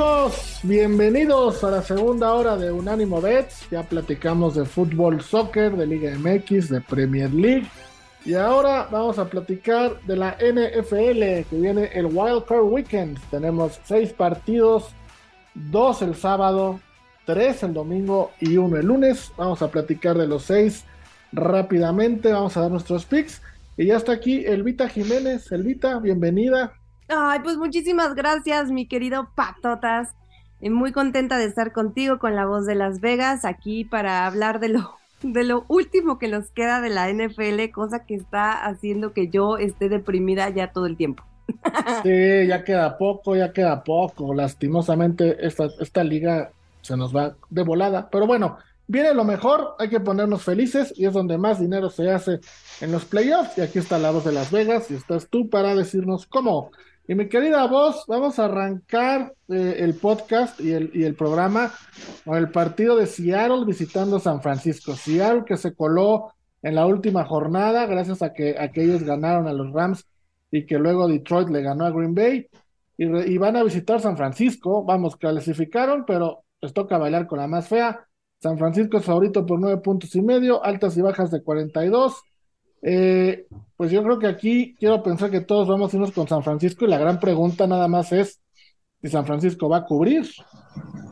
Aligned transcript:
Amigos, 0.00 0.60
bienvenidos 0.62 1.62
a 1.62 1.70
la 1.70 1.82
segunda 1.82 2.32
hora 2.32 2.56
de 2.56 2.72
Unánimo 2.72 3.20
Bets. 3.20 3.68
Ya 3.70 3.82
platicamos 3.82 4.54
de 4.54 4.64
fútbol, 4.64 5.20
soccer, 5.20 5.76
de 5.76 5.86
Liga 5.86 6.16
MX, 6.18 6.70
de 6.70 6.80
Premier 6.80 7.30
League. 7.30 7.66
Y 8.24 8.32
ahora 8.32 8.88
vamos 8.90 9.18
a 9.18 9.28
platicar 9.28 10.00
de 10.06 10.16
la 10.16 10.38
NFL, 10.40 11.46
que 11.50 11.60
viene 11.60 11.90
el 11.92 12.06
Wild 12.06 12.46
Card 12.46 12.62
Weekend. 12.62 13.18
Tenemos 13.30 13.78
seis 13.84 14.10
partidos, 14.14 14.88
dos 15.54 16.00
el 16.00 16.14
sábado, 16.14 16.80
tres 17.26 17.62
el 17.62 17.74
domingo 17.74 18.30
y 18.40 18.56
uno 18.56 18.78
el 18.78 18.86
lunes. 18.86 19.30
Vamos 19.36 19.60
a 19.60 19.70
platicar 19.70 20.16
de 20.16 20.26
los 20.26 20.44
seis 20.44 20.86
rápidamente, 21.30 22.32
vamos 22.32 22.56
a 22.56 22.62
dar 22.62 22.70
nuestros 22.70 23.04
picks. 23.04 23.42
Y 23.76 23.86
ya 23.86 23.98
está 23.98 24.12
aquí 24.12 24.46
Elvita 24.46 24.88
Jiménez. 24.88 25.52
Elvita, 25.52 25.98
bienvenida. 25.98 26.79
Ay, 27.12 27.40
pues 27.42 27.56
muchísimas 27.56 28.14
gracias, 28.14 28.70
mi 28.70 28.86
querido 28.86 29.30
Patotas. 29.34 30.14
Eh, 30.60 30.70
muy 30.70 30.92
contenta 30.92 31.38
de 31.38 31.46
estar 31.46 31.72
contigo 31.72 32.20
con 32.20 32.36
la 32.36 32.46
voz 32.46 32.66
de 32.66 32.76
Las 32.76 33.00
Vegas 33.00 33.44
aquí 33.44 33.84
para 33.84 34.26
hablar 34.26 34.60
de 34.60 34.68
lo, 34.68 34.94
de 35.22 35.42
lo 35.42 35.64
último 35.66 36.18
que 36.18 36.28
nos 36.28 36.50
queda 36.52 36.80
de 36.80 36.90
la 36.90 37.12
NFL, 37.12 37.72
cosa 37.72 38.04
que 38.06 38.14
está 38.14 38.64
haciendo 38.64 39.12
que 39.12 39.28
yo 39.28 39.58
esté 39.58 39.88
deprimida 39.88 40.48
ya 40.50 40.72
todo 40.72 40.86
el 40.86 40.96
tiempo. 40.96 41.24
Sí, 42.04 42.46
ya 42.46 42.62
queda 42.62 42.96
poco, 42.96 43.34
ya 43.34 43.52
queda 43.52 43.82
poco. 43.82 44.32
Lastimosamente 44.32 45.44
esta, 45.44 45.68
esta 45.80 46.04
liga 46.04 46.52
se 46.80 46.96
nos 46.96 47.14
va 47.14 47.34
de 47.50 47.62
volada, 47.64 48.08
pero 48.08 48.26
bueno, 48.28 48.56
viene 48.86 49.12
lo 49.14 49.24
mejor, 49.24 49.74
hay 49.80 49.88
que 49.88 49.98
ponernos 49.98 50.44
felices 50.44 50.94
y 50.96 51.06
es 51.06 51.12
donde 51.12 51.38
más 51.38 51.58
dinero 51.58 51.90
se 51.90 52.08
hace 52.08 52.38
en 52.80 52.92
los 52.92 53.04
playoffs. 53.04 53.58
Y 53.58 53.62
aquí 53.62 53.80
está 53.80 53.98
la 53.98 54.12
voz 54.12 54.24
de 54.24 54.32
Las 54.32 54.52
Vegas 54.52 54.92
y 54.92 54.94
estás 54.94 55.28
tú 55.28 55.50
para 55.50 55.74
decirnos 55.74 56.26
cómo 56.26 56.70
y 57.10 57.14
mi 57.16 57.28
querida 57.28 57.66
voz, 57.66 58.04
vamos 58.06 58.38
a 58.38 58.44
arrancar 58.44 59.34
eh, 59.48 59.78
el 59.80 59.94
podcast 59.94 60.60
y 60.60 60.70
el, 60.70 60.92
y 60.94 61.02
el 61.02 61.16
programa 61.16 61.72
con 62.24 62.38
el 62.38 62.52
partido 62.52 62.94
de 62.94 63.08
Seattle 63.08 63.64
visitando 63.66 64.20
San 64.20 64.40
Francisco. 64.40 64.94
Seattle 64.94 65.42
que 65.44 65.56
se 65.56 65.74
coló 65.74 66.32
en 66.62 66.76
la 66.76 66.86
última 66.86 67.24
jornada 67.24 67.86
gracias 67.86 68.22
a 68.22 68.32
que, 68.32 68.56
a 68.56 68.70
ellos 68.72 69.02
ganaron 69.02 69.48
a 69.48 69.52
los 69.52 69.72
Rams 69.72 70.06
y 70.52 70.64
que 70.66 70.78
luego 70.78 71.08
Detroit 71.08 71.48
le 71.48 71.62
ganó 71.62 71.84
a 71.84 71.90
Green 71.90 72.14
Bay. 72.14 72.46
Y, 72.96 73.06
y 73.06 73.38
van 73.38 73.56
a 73.56 73.64
visitar 73.64 74.00
San 74.00 74.16
Francisco. 74.16 74.84
Vamos, 74.84 75.16
clasificaron, 75.16 76.04
pero 76.06 76.44
les 76.60 76.72
toca 76.72 76.96
bailar 76.96 77.26
con 77.26 77.40
la 77.40 77.48
más 77.48 77.66
fea. 77.66 78.06
San 78.40 78.56
Francisco 78.56 78.98
es 78.98 79.04
favorito 79.04 79.44
por 79.44 79.58
nueve 79.58 79.80
puntos 79.82 80.14
y 80.14 80.22
medio, 80.22 80.64
altas 80.64 80.96
y 80.96 81.00
bajas 81.00 81.32
de 81.32 81.42
42. 81.42 82.22
Eh, 82.82 83.46
pues 83.76 83.90
yo 83.90 84.02
creo 84.02 84.18
que 84.18 84.26
aquí 84.26 84.74
quiero 84.78 85.02
pensar 85.02 85.30
que 85.30 85.40
todos 85.40 85.68
vamos 85.68 85.92
a 85.92 85.96
irnos 85.96 86.12
con 86.12 86.28
San 86.28 86.42
Francisco 86.42 86.84
y 86.84 86.88
la 86.88 86.98
gran 86.98 87.20
pregunta 87.20 87.66
nada 87.66 87.88
más 87.88 88.12
es 88.12 88.40
si 89.02 89.08
San 89.08 89.26
Francisco 89.26 89.68
va 89.68 89.78
a 89.78 89.84
cubrir. 89.84 90.26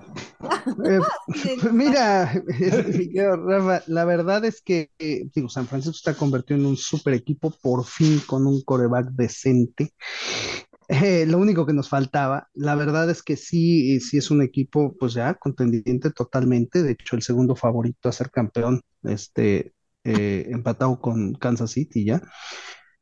Eh, 0.84 1.00
mira, 1.72 2.33
Rafa, 3.46 3.83
la 3.89 4.05
verdad 4.05 4.44
es 4.44 4.62
que 4.62 4.91
eh, 4.98 5.28
digo, 5.34 5.48
San 5.48 5.66
Francisco 5.66 5.96
está 5.96 6.14
convertido 6.14 6.61
en 6.61 6.66
un 6.66 6.77
super 6.77 7.12
equipo 7.12 7.50
por 7.50 7.84
fin 7.84 8.20
con 8.24 8.46
un 8.46 8.62
coreback 8.62 9.08
decente. 9.11 9.94
lo 10.89 11.39
único 11.39 11.66
que 11.66 11.72
nos 11.72 11.89
faltaba, 11.89 12.48
la 12.55 12.77
verdad 12.77 13.11
es 13.11 13.22
que 13.22 13.36
sí, 13.36 13.98
sí 14.00 14.19
es 14.19 14.30
un 14.30 14.42
equipo, 14.42 14.94
pues 14.98 15.14
ya 15.14 15.34
contendiente 15.34 16.11
totalmente. 16.11 16.84
De 16.84 16.92
hecho, 16.92 17.16
el 17.16 17.22
segundo 17.22 17.56
favorito 17.56 18.08
a 18.08 18.12
ser 18.12 18.30
campeón 18.30 18.80
este, 19.02 19.74
eh, 20.04 20.46
empatado 20.50 21.00
con 21.00 21.34
Kansas 21.34 21.73
City 21.73 22.05
ya. 22.05 22.23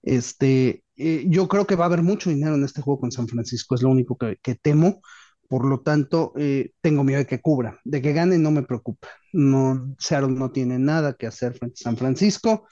Este, 0.03 0.84
eh, 0.97 1.26
yo 1.28 1.48
creo 1.48 1.66
que 1.66 1.76
va 1.76 1.84
a 1.84 1.88
haber 1.88 2.03
mucho 2.03 2.31
dinero 2.31 2.54
en 2.54 2.65
este 2.65 2.81
juego 2.82 3.00
con 3.00 3.12
San 3.12 3.28
Francisco, 3.28 3.75
es 3.75 3.82
lo 3.82 3.91
único 3.91 4.16
que, 4.16 4.54
temo. 4.56 5.00
Por 5.48 5.65
lo 5.65 5.81
tanto, 5.81 6.32
eh, 6.37 6.72
tengo 6.81 7.04
miedo 7.04 7.21
de 7.21 7.26
que 7.26 7.41
cubra. 7.41 7.78
De 7.84 8.03
que 8.03 8.12
gane 8.12 8.38
no 8.38 8.50
me 8.50 8.65
preocupa. 8.65 9.09
No, 9.32 9.94
Seattle 9.98 10.32
no 10.32 10.50
tiene 10.50 10.78
nada 10.78 11.15
que 11.15 11.26
hacer 11.28 11.54
frente 11.54 11.76
a 11.81 11.84
San 11.84 11.97
Francisco. 11.97 12.66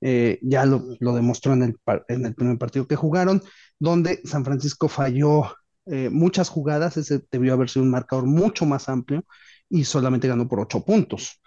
ya 0.00 0.64
lo, 0.66 1.14
demostró 1.14 1.54
en 1.54 1.62
el, 1.64 1.76
en 2.08 2.26
el 2.26 2.34
primer 2.34 2.58
partido 2.58 2.86
que 2.86 2.94
jugaron, 2.96 3.42
donde 3.80 4.20
San 4.24 4.44
Francisco 4.44 4.88
falló 4.88 5.42
muchas 6.12 6.48
jugadas. 6.48 6.96
Ese 6.96 7.22
debió 7.32 7.54
haber 7.54 7.68
sido 7.68 7.84
un 7.84 7.90
marcador 7.90 8.26
mucho 8.26 8.64
más 8.64 8.88
amplio 8.88 9.24
y 9.68 9.84
solamente 9.84 10.28
ganó 10.28 10.48
por 10.48 10.60
ocho 10.60 10.84
puntos 10.84 11.40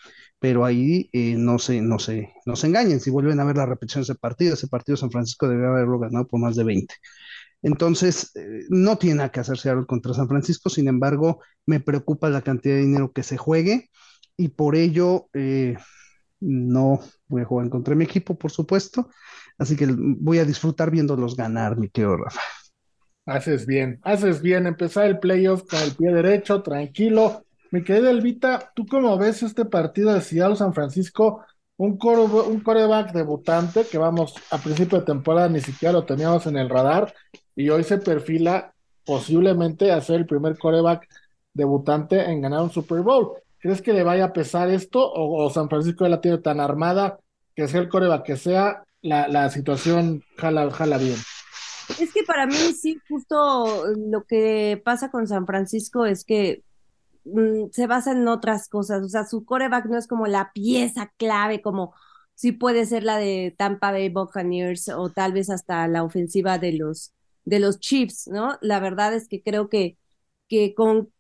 pero 0.44 0.66
ahí 0.66 1.10
eh, 1.14 1.36
no, 1.38 1.58
se, 1.58 1.82
no, 1.82 2.00
se, 2.00 2.34
no 2.46 2.58
se 2.58 2.68
engañen, 2.68 3.00
si 3.00 3.10
vuelven 3.10 3.40
a 3.40 3.46
ver 3.46 3.56
la 3.56 3.66
repetición 3.66 4.02
de 4.02 4.12
ese 4.12 4.16
partido, 4.16 4.56
ese 4.56 4.68
partido 4.68 4.98
San 4.98 5.10
Francisco 5.10 5.48
debe 5.48 5.66
haberlo 5.66 6.00
ganado 6.00 6.28
por 6.28 6.42
más 6.42 6.58
de 6.58 6.66
20. 6.66 6.94
Entonces, 7.62 8.36
eh, 8.36 8.66
no 8.68 8.98
tiene 8.98 9.16
nada 9.16 9.32
que 9.32 9.40
hacerse 9.40 9.70
algo 9.70 9.88
contra 9.88 10.14
San 10.14 10.28
Francisco, 10.28 10.70
sin 10.70 10.90
embargo, 10.90 11.40
me 11.66 11.80
preocupa 11.80 12.30
la 12.30 12.42
cantidad 12.42 12.76
de 12.76 12.82
dinero 12.82 13.14
que 13.14 13.24
se 13.24 13.38
juegue 13.38 13.90
y 14.36 14.50
por 14.50 14.76
ello 14.76 15.30
eh, 15.34 15.78
no 16.42 17.00
voy 17.30 17.44
a 17.44 17.46
jugar 17.46 17.70
contra 17.70 17.96
mi 17.96 18.04
equipo, 18.04 18.38
por 18.38 18.52
supuesto, 18.52 19.10
así 19.58 19.78
que 19.78 19.88
voy 19.98 20.40
a 20.40 20.46
disfrutar 20.46 20.92
viéndolos 20.92 21.38
ganar, 21.38 21.78
mi 21.78 21.88
querido 21.88 22.18
Rafa. 22.18 22.42
Haces 23.26 23.66
bien, 23.66 23.98
haces 24.04 24.42
bien, 24.42 24.68
empezar 24.68 25.06
el 25.06 25.20
playoff 25.20 25.64
con 25.70 25.82
el 25.82 25.96
pie 25.96 26.14
derecho, 26.14 26.62
tranquilo, 26.62 27.46
mi 27.74 27.84
querida 27.84 28.12
Elvita, 28.12 28.72
¿tú 28.76 28.86
cómo 28.86 29.18
ves 29.18 29.42
este 29.42 29.66
partido 29.66 30.14
de 30.14 30.22
Seattle 30.22 30.56
San 30.56 30.76
Francisco? 30.76 31.44
Un, 31.76 31.98
un 32.00 32.60
coreback 32.60 33.14
debutante 33.14 33.88
que 33.90 33.98
vamos, 33.98 34.36
a 34.52 34.60
principio 34.60 35.00
de 35.00 35.06
temporada 35.06 35.50
ni 35.50 35.60
siquiera 35.60 35.92
lo 35.92 36.06
teníamos 36.06 36.46
en 36.46 36.58
el 36.58 36.70
radar 36.70 37.16
y 37.56 37.70
hoy 37.70 37.84
se 37.84 37.98
perfila 37.98 38.76
posiblemente 39.04 39.92
a 39.92 40.00
ser 40.02 40.18
el 40.18 40.28
primer 40.28 40.56
coreback 40.60 41.08
debutante 41.52 42.24
en 42.24 42.42
ganar 42.42 42.62
un 42.62 42.70
Super 42.70 43.02
Bowl. 43.02 43.32
¿Crees 43.58 43.82
que 43.82 43.94
le 43.94 44.04
vaya 44.04 44.26
a 44.26 44.34
pesar 44.34 44.70
esto 44.70 45.12
o, 45.12 45.50
San 45.50 45.68
Francisco 45.68 46.06
ya 46.06 46.10
la 46.10 46.22
tiene 46.22 46.38
tan 46.38 46.60
armada 46.60 47.18
que 47.56 47.68
sea 47.68 47.82
el 47.82 47.90
coreback 47.90 48.24
que 48.24 48.38
sea, 48.38 48.84
la, 49.02 49.28
la 49.28 49.50
situación 49.50 50.22
jala, 50.38 50.70
jala 50.70 51.00
bien? 51.00 51.18
Es 52.00 52.14
que 52.14 52.22
para 52.22 52.46
mí 52.46 52.54
sí, 52.80 53.00
justo 53.10 53.88
lo 53.98 54.26
que 54.26 54.80
pasa 54.86 55.10
con 55.10 55.26
San 55.28 55.48
Francisco 55.48 56.06
es 56.06 56.24
que 56.24 56.62
Mm, 57.26 57.70
se 57.72 57.88
basa 57.88 58.12
en 58.12 58.28
otras 58.28 58.68
cosas. 58.70 59.04
O 59.04 59.10
sea, 59.10 59.26
su 59.26 59.46
coreback 59.46 59.86
no 59.86 59.98
es 59.98 60.08
como 60.08 60.28
la 60.28 60.52
pieza 60.54 61.12
clave, 61.18 61.62
como 61.62 61.94
si 62.36 62.52
puede 62.52 62.86
ser 62.86 63.04
la 63.04 63.18
de 63.18 63.54
Tampa 63.58 63.92
Bay 63.92 64.10
Buccaneers 64.10 64.90
o 64.90 65.10
tal 65.12 65.34
vez 65.34 65.50
hasta 65.50 65.88
la 65.88 66.04
ofensiva 66.04 66.58
de 66.58 66.74
los, 66.74 67.14
de 67.46 67.60
los 67.60 67.80
Chiefs, 67.80 68.28
¿no? 68.28 68.58
La 68.62 68.80
verdad 68.80 69.14
es 69.14 69.28
que 69.28 69.42
creo 69.44 69.70
que, 69.70 69.98
que 70.50 70.74
con 70.76 71.12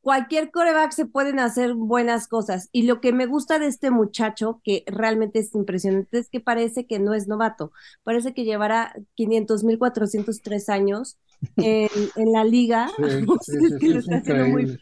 cualquier 0.00 0.50
coreback 0.50 0.92
se 0.92 1.06
pueden 1.06 1.40
hacer 1.40 1.74
buenas 1.74 2.28
cosas. 2.28 2.68
Y 2.72 2.82
lo 2.84 3.00
que 3.00 3.12
me 3.12 3.26
gusta 3.26 3.58
de 3.58 3.66
este 3.66 3.90
muchacho, 3.90 4.60
que 4.64 4.84
realmente 4.86 5.40
es 5.40 5.54
impresionante, 5.54 6.18
es 6.18 6.28
que 6.30 6.40
parece 6.40 6.86
que 6.86 6.98
no 6.98 7.14
es 7.14 7.28
novato. 7.28 7.72
Parece 8.02 8.32
que 8.34 8.44
llevará 8.44 8.94
500 9.14 9.64
mil 9.64 9.78
403 9.78 10.68
años 10.70 11.18
en, 11.58 11.88
en 12.16 12.32
la 12.32 12.44
liga. 12.44 12.96
Sí. 13.40 14.80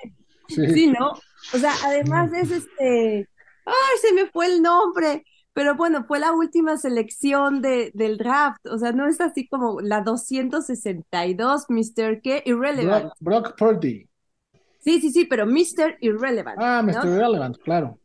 ¿No? 0.57 1.13
O 1.55 1.59
sea, 1.59 1.73
además 1.85 2.33
es 2.33 2.51
este, 2.51 3.29
ay, 3.65 3.99
se 4.01 4.13
me 4.15 4.27
fue 4.27 4.47
el 4.47 4.63
nombre, 4.63 5.25
pero 5.53 5.75
bueno, 5.75 6.05
fue 6.07 6.19
la 6.19 6.33
última 6.33 6.77
selección 6.77 7.61
de, 7.61 7.91
del 7.95 8.17
draft, 8.17 8.67
o 8.67 8.79
sea, 8.79 8.93
no 8.93 9.07
es 9.07 9.21
así 9.21 9.49
como 9.49 9.81
la 9.81 10.03
262, 10.03 11.67
Mr. 11.69 12.21
¿qué? 12.23 12.43
Irrelevant. 12.47 13.13
Brock, 13.21 13.57
Purdy. 13.57 14.09
Sí, 14.81 15.01
sí, 15.01 15.11
sí, 15.11 15.25
pero 15.25 15.47
Mr. 15.47 15.99
Irrelevant. 16.01 16.59
Ah, 16.61 16.83
Mr. 16.83 17.07
Irrelevant, 17.07 17.59
claro 17.59 17.99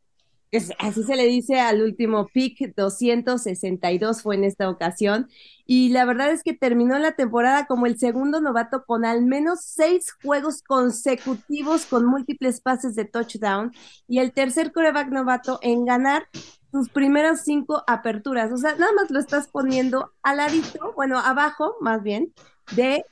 así 0.79 1.03
se 1.03 1.15
le 1.15 1.25
dice 1.25 1.59
al 1.59 1.81
último 1.81 2.27
pick, 2.27 2.75
262 2.75 4.21
fue 4.21 4.35
en 4.35 4.43
esta 4.43 4.69
ocasión. 4.69 5.29
Y 5.65 5.89
la 5.89 6.05
verdad 6.05 6.31
es 6.31 6.43
que 6.43 6.53
terminó 6.53 6.99
la 6.99 7.13
temporada 7.13 7.65
como 7.65 7.85
el 7.85 7.97
segundo 7.97 8.41
novato 8.41 8.85
con 8.85 9.05
al 9.05 9.23
menos 9.23 9.61
seis 9.63 10.13
juegos 10.21 10.61
consecutivos 10.61 11.85
con 11.85 12.05
múltiples 12.05 12.61
pases 12.61 12.95
de 12.95 13.05
touchdown 13.05 13.71
y 14.07 14.19
el 14.19 14.33
tercer 14.33 14.71
coreback 14.71 15.09
novato 15.09 15.59
en 15.61 15.85
ganar 15.85 16.27
sus 16.71 16.89
primeras 16.89 17.43
cinco 17.43 17.83
aperturas. 17.87 18.51
O 18.51 18.57
sea, 18.57 18.75
nada 18.75 18.91
más 18.93 19.09
lo 19.11 19.19
estás 19.19 19.47
poniendo 19.47 20.11
al 20.23 20.37
ladito, 20.37 20.93
bueno, 20.95 21.19
abajo 21.19 21.75
más 21.81 22.03
bien, 22.03 22.33
de 22.75 23.05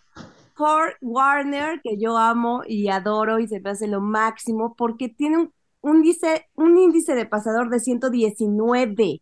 Kurt 0.55 0.97
Warner, 1.01 1.79
que 1.81 1.97
yo 1.97 2.17
amo 2.17 2.63
y 2.67 2.89
adoro 2.89 3.39
y 3.39 3.47
se 3.47 3.59
me 3.59 3.69
hace 3.69 3.87
lo 3.87 4.01
máximo 4.01 4.75
porque 4.75 5.09
tiene 5.09 5.37
un 5.37 5.53
un 5.81 5.97
índice, 5.97 6.47
un 6.55 6.77
índice 6.77 7.15
de 7.15 7.25
pasador 7.25 7.69
de 7.69 7.79
119 7.79 9.21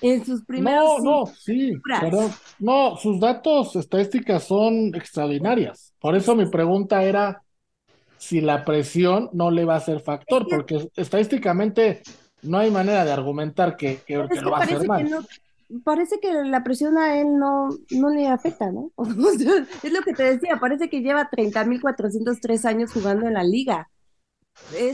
en 0.00 0.24
sus 0.24 0.44
primeros. 0.44 1.02
No, 1.02 1.20
no, 1.20 1.26
sí, 1.26 1.72
pero 2.00 2.30
no, 2.58 2.96
sus 2.96 3.20
datos 3.20 3.74
estadísticas 3.76 4.44
son 4.44 4.94
extraordinarias. 4.94 5.92
Por 6.00 6.16
eso 6.16 6.36
mi 6.36 6.46
pregunta 6.46 7.02
era 7.02 7.42
si 8.16 8.40
la 8.40 8.64
presión 8.64 9.30
no 9.32 9.50
le 9.50 9.64
va 9.64 9.76
a 9.76 9.80
ser 9.80 10.00
factor, 10.00 10.46
porque 10.48 10.88
estadísticamente 10.96 12.02
no 12.42 12.58
hay 12.58 12.70
manera 12.70 13.04
de 13.04 13.12
argumentar 13.12 13.76
que, 13.76 14.00
que, 14.06 14.16
lo 14.16 14.50
va 14.50 14.58
a 14.58 14.62
hacer 14.62 14.86
mal. 14.86 15.08
parece 15.84 16.20
que 16.20 16.32
la 16.32 16.62
presión 16.62 16.98
a 16.98 17.20
él 17.20 17.38
no, 17.38 17.68
no 17.90 18.10
le 18.10 18.28
afecta, 18.28 18.70
¿no? 18.70 18.90
es 19.82 19.92
lo 19.92 20.02
que 20.02 20.12
te 20.12 20.22
decía, 20.22 20.58
parece 20.60 20.88
que 20.88 21.00
lleva 21.00 21.30
30.403 21.30 22.64
años 22.66 22.92
jugando 22.92 23.26
en 23.26 23.34
la 23.34 23.44
liga. 23.44 23.88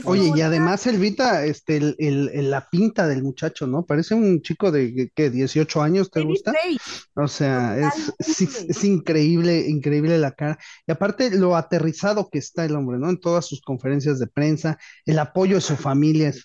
Oye, 0.05 0.31
y 0.33 0.41
además 0.41 0.87
Elvita, 0.87 1.45
este, 1.45 1.77
el, 1.77 1.95
el, 1.99 2.49
la 2.49 2.69
pinta 2.69 3.07
del 3.07 3.23
muchacho, 3.23 3.67
¿no? 3.67 3.85
Parece 3.85 4.15
un 4.15 4.41
chico 4.41 4.71
de, 4.71 5.11
¿qué? 5.13 5.29
18 5.29 5.81
años, 5.81 6.09
¿te 6.09 6.21
gusta? 6.21 6.53
O 7.15 7.27
sea, 7.27 7.77
es, 7.77 8.39
es, 8.69 8.83
increíble, 8.83 9.67
increíble 9.67 10.17
la 10.17 10.31
cara. 10.31 10.57
Y 10.87 10.91
aparte 10.91 11.29
lo 11.31 11.57
aterrizado 11.57 12.29
que 12.29 12.37
está 12.37 12.63
el 12.63 12.75
hombre, 12.75 12.99
¿no? 12.99 13.09
En 13.09 13.19
todas 13.19 13.45
sus 13.45 13.61
conferencias 13.61 14.17
de 14.19 14.27
prensa, 14.27 14.77
el 15.05 15.19
apoyo 15.19 15.55
de 15.55 15.61
su 15.61 15.75
familia 15.75 16.29
es 16.29 16.43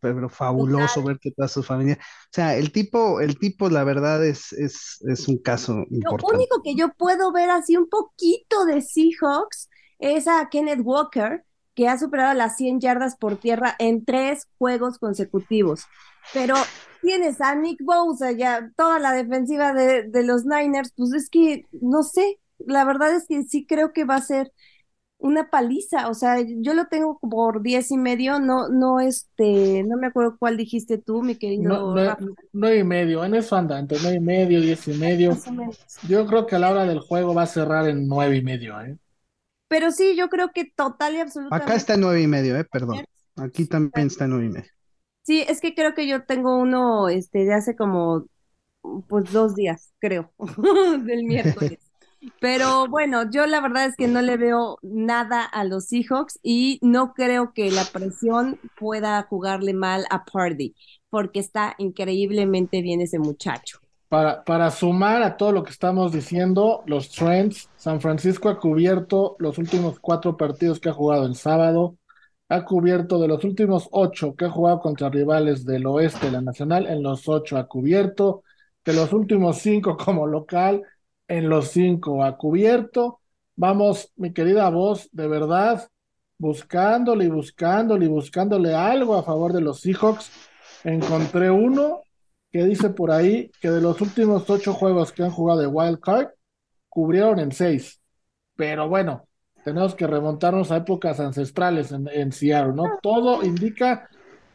pero 0.00 0.28
fabuloso 0.28 1.02
ver 1.02 1.18
que 1.20 1.30
toda 1.30 1.48
su 1.48 1.62
familia. 1.62 1.98
O 2.00 2.32
sea, 2.32 2.56
el 2.56 2.72
tipo, 2.72 3.20
el 3.20 3.38
tipo, 3.38 3.68
la 3.68 3.84
verdad, 3.84 4.24
es, 4.24 4.52
es, 4.52 4.98
es 5.08 5.28
un 5.28 5.38
caso 5.38 5.84
importante. 5.90 6.32
Lo 6.32 6.38
único 6.38 6.62
que 6.62 6.74
yo 6.74 6.88
puedo 6.96 7.32
ver 7.32 7.50
así 7.50 7.76
un 7.76 7.88
poquito 7.88 8.64
de 8.64 8.80
Seahawks 8.80 9.68
es 10.00 10.26
a 10.26 10.48
Kenneth 10.50 10.80
Walker 10.82 11.44
que 11.78 11.86
ha 11.86 11.96
superado 11.96 12.34
las 12.34 12.56
100 12.56 12.80
yardas 12.80 13.14
por 13.14 13.36
tierra 13.36 13.76
en 13.78 14.04
tres 14.04 14.48
juegos 14.58 14.98
consecutivos. 14.98 15.84
Pero 16.34 16.56
tienes 17.02 17.40
a 17.40 17.54
Nick 17.54 17.80
Bosa, 17.84 18.32
ya 18.32 18.72
toda 18.76 18.98
la 18.98 19.12
defensiva 19.12 19.72
de, 19.72 20.10
los 20.24 20.44
Niners, 20.44 20.92
pues 20.96 21.12
es 21.12 21.30
que 21.30 21.66
no 21.70 22.02
sé, 22.02 22.40
la 22.58 22.84
verdad 22.84 23.14
es 23.14 23.28
que 23.28 23.44
sí 23.44 23.64
creo 23.64 23.92
que 23.92 24.04
va 24.04 24.16
a 24.16 24.22
ser 24.22 24.52
una 25.18 25.50
paliza, 25.50 26.08
o 26.08 26.14
sea, 26.14 26.38
yo 26.40 26.74
lo 26.74 26.86
tengo 26.86 27.20
por 27.20 27.62
diez 27.62 27.92
y 27.92 27.96
medio, 27.96 28.40
no, 28.40 28.68
no, 28.68 28.98
este, 28.98 29.84
no 29.84 29.96
me 29.98 30.08
acuerdo 30.08 30.36
cuál 30.36 30.56
dijiste 30.56 30.98
tú, 30.98 31.22
mi 31.22 31.36
querido. 31.36 31.94
No, 31.94 32.16
nueve 32.52 32.78
y 32.78 32.84
medio, 32.84 33.24
en 33.24 33.36
eso 33.36 33.54
anda, 33.54 33.78
entre 33.78 33.98
nueve 34.02 34.16
y 34.16 34.20
medio, 34.20 34.60
diez 34.60 34.88
y 34.88 34.94
medio. 34.94 35.38
Yo 36.08 36.26
creo 36.26 36.44
que 36.44 36.56
a 36.56 36.58
la 36.58 36.72
hora 36.72 36.86
del 36.86 36.98
juego 36.98 37.34
va 37.34 37.42
a 37.42 37.46
cerrar 37.46 37.88
en 37.88 38.08
nueve 38.08 38.38
y 38.38 38.42
medio, 38.42 38.80
¿eh? 38.80 38.98
Pero 39.68 39.90
sí, 39.92 40.16
yo 40.16 40.28
creo 40.28 40.50
que 40.52 40.64
total 40.64 41.14
y 41.14 41.20
absolutamente. 41.20 41.64
Acá 41.64 41.76
está 41.76 41.96
nueve 41.96 42.22
y 42.22 42.26
medio, 42.26 42.58
eh, 42.58 42.64
perdón. 42.64 43.04
Aquí 43.36 43.66
también 43.66 44.08
está 44.08 44.26
nueve 44.26 44.46
y 44.46 44.48
medio. 44.48 44.70
Sí, 45.22 45.44
es 45.46 45.60
que 45.60 45.74
creo 45.74 45.94
que 45.94 46.08
yo 46.08 46.24
tengo 46.24 46.56
uno 46.56 47.08
este, 47.08 47.44
de 47.44 47.52
hace 47.52 47.76
como 47.76 48.26
pues 49.08 49.30
dos 49.30 49.54
días, 49.54 49.92
creo, 49.98 50.32
del 51.04 51.24
miércoles. 51.24 51.78
Pero 52.40 52.88
bueno, 52.88 53.30
yo 53.30 53.46
la 53.46 53.60
verdad 53.60 53.86
es 53.86 53.94
que 53.94 54.08
no 54.08 54.22
le 54.22 54.36
veo 54.36 54.78
nada 54.82 55.44
a 55.44 55.64
los 55.64 55.86
Seahawks 55.86 56.40
y 56.42 56.80
no 56.82 57.12
creo 57.14 57.52
que 57.52 57.70
la 57.70 57.84
presión 57.84 58.58
pueda 58.76 59.22
jugarle 59.22 59.72
mal 59.72 60.04
a 60.10 60.24
Party, 60.24 60.74
porque 61.10 61.38
está 61.38 61.74
increíblemente 61.78 62.82
bien 62.82 63.00
ese 63.00 63.18
muchacho. 63.18 63.80
Para, 64.08 64.70
sumar 64.70 65.22
a 65.22 65.36
todo 65.36 65.52
lo 65.52 65.62
que 65.62 65.70
estamos 65.70 66.12
diciendo, 66.12 66.82
los 66.86 67.10
Trends, 67.10 67.68
San 67.76 68.00
Francisco 68.00 68.48
ha 68.48 68.58
cubierto 68.58 69.36
los 69.38 69.58
últimos 69.58 70.00
cuatro 70.00 70.34
partidos 70.38 70.80
que 70.80 70.88
ha 70.88 70.94
jugado 70.94 71.26
el 71.26 71.34
sábado, 71.34 71.98
ha 72.48 72.64
cubierto 72.64 73.20
de 73.20 73.28
los 73.28 73.44
últimos 73.44 73.86
ocho 73.92 74.34
que 74.34 74.46
ha 74.46 74.50
jugado 74.50 74.80
contra 74.80 75.10
rivales 75.10 75.66
del 75.66 75.84
oeste 75.86 76.26
de 76.26 76.32
la 76.32 76.40
Nacional, 76.40 76.86
en 76.86 77.02
los 77.02 77.28
ocho 77.28 77.58
ha 77.58 77.68
cubierto, 77.68 78.44
de 78.82 78.94
los 78.94 79.12
últimos 79.12 79.58
cinco 79.58 79.96
como 80.02 80.26
local, 80.26 80.82
en 81.28 81.50
los 81.50 81.68
cinco 81.68 82.24
ha 82.24 82.38
cubierto. 82.38 83.20
Vamos, 83.56 84.10
mi 84.16 84.32
querida 84.32 84.70
voz, 84.70 85.10
de 85.12 85.28
verdad, 85.28 85.86
buscándole 86.38 87.26
y 87.26 87.28
buscándole 87.28 88.06
y 88.06 88.08
buscándole 88.08 88.74
algo 88.74 89.16
a 89.16 89.22
favor 89.22 89.52
de 89.52 89.60
los 89.60 89.80
Seahawks. 89.80 90.30
Encontré 90.84 91.50
uno 91.50 92.02
que 92.50 92.64
dice 92.64 92.90
por 92.90 93.10
ahí 93.10 93.50
que 93.60 93.70
de 93.70 93.80
los 93.80 94.00
últimos 94.00 94.48
ocho 94.48 94.72
juegos 94.72 95.12
que 95.12 95.22
han 95.22 95.30
jugado 95.30 95.60
de 95.60 95.66
Wild 95.66 96.00
Card, 96.00 96.28
cubrieron 96.88 97.38
en 97.38 97.52
seis. 97.52 98.00
Pero 98.56 98.88
bueno, 98.88 99.28
tenemos 99.64 99.94
que 99.94 100.06
remontarnos 100.06 100.70
a 100.70 100.78
épocas 100.78 101.20
ancestrales 101.20 101.92
en, 101.92 102.08
en 102.08 102.32
Seattle, 102.32 102.72
¿no? 102.74 102.98
Todo 103.02 103.44
indica 103.44 104.08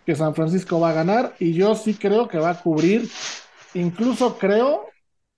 que 0.05 0.15
San 0.15 0.35
Francisco 0.35 0.79
va 0.79 0.89
a 0.89 0.93
ganar 0.93 1.35
y 1.39 1.53
yo 1.53 1.75
sí 1.75 1.93
creo 1.93 2.27
que 2.27 2.39
va 2.39 2.51
a 2.51 2.61
cubrir, 2.61 3.09
incluso 3.73 4.37
creo 4.37 4.87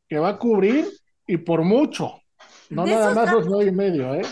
que 0.07 0.18
va 0.18 0.30
a 0.30 0.38
cubrir 0.38 0.88
y 1.28 1.38
por 1.38 1.63
mucho, 1.63 2.22
no 2.69 2.86
nada 2.86 3.13
más 3.13 3.31
los 3.31 3.48
nueve 3.48 3.72
y 3.72 3.75
medio, 3.75 4.13
¿eh? 4.16 4.24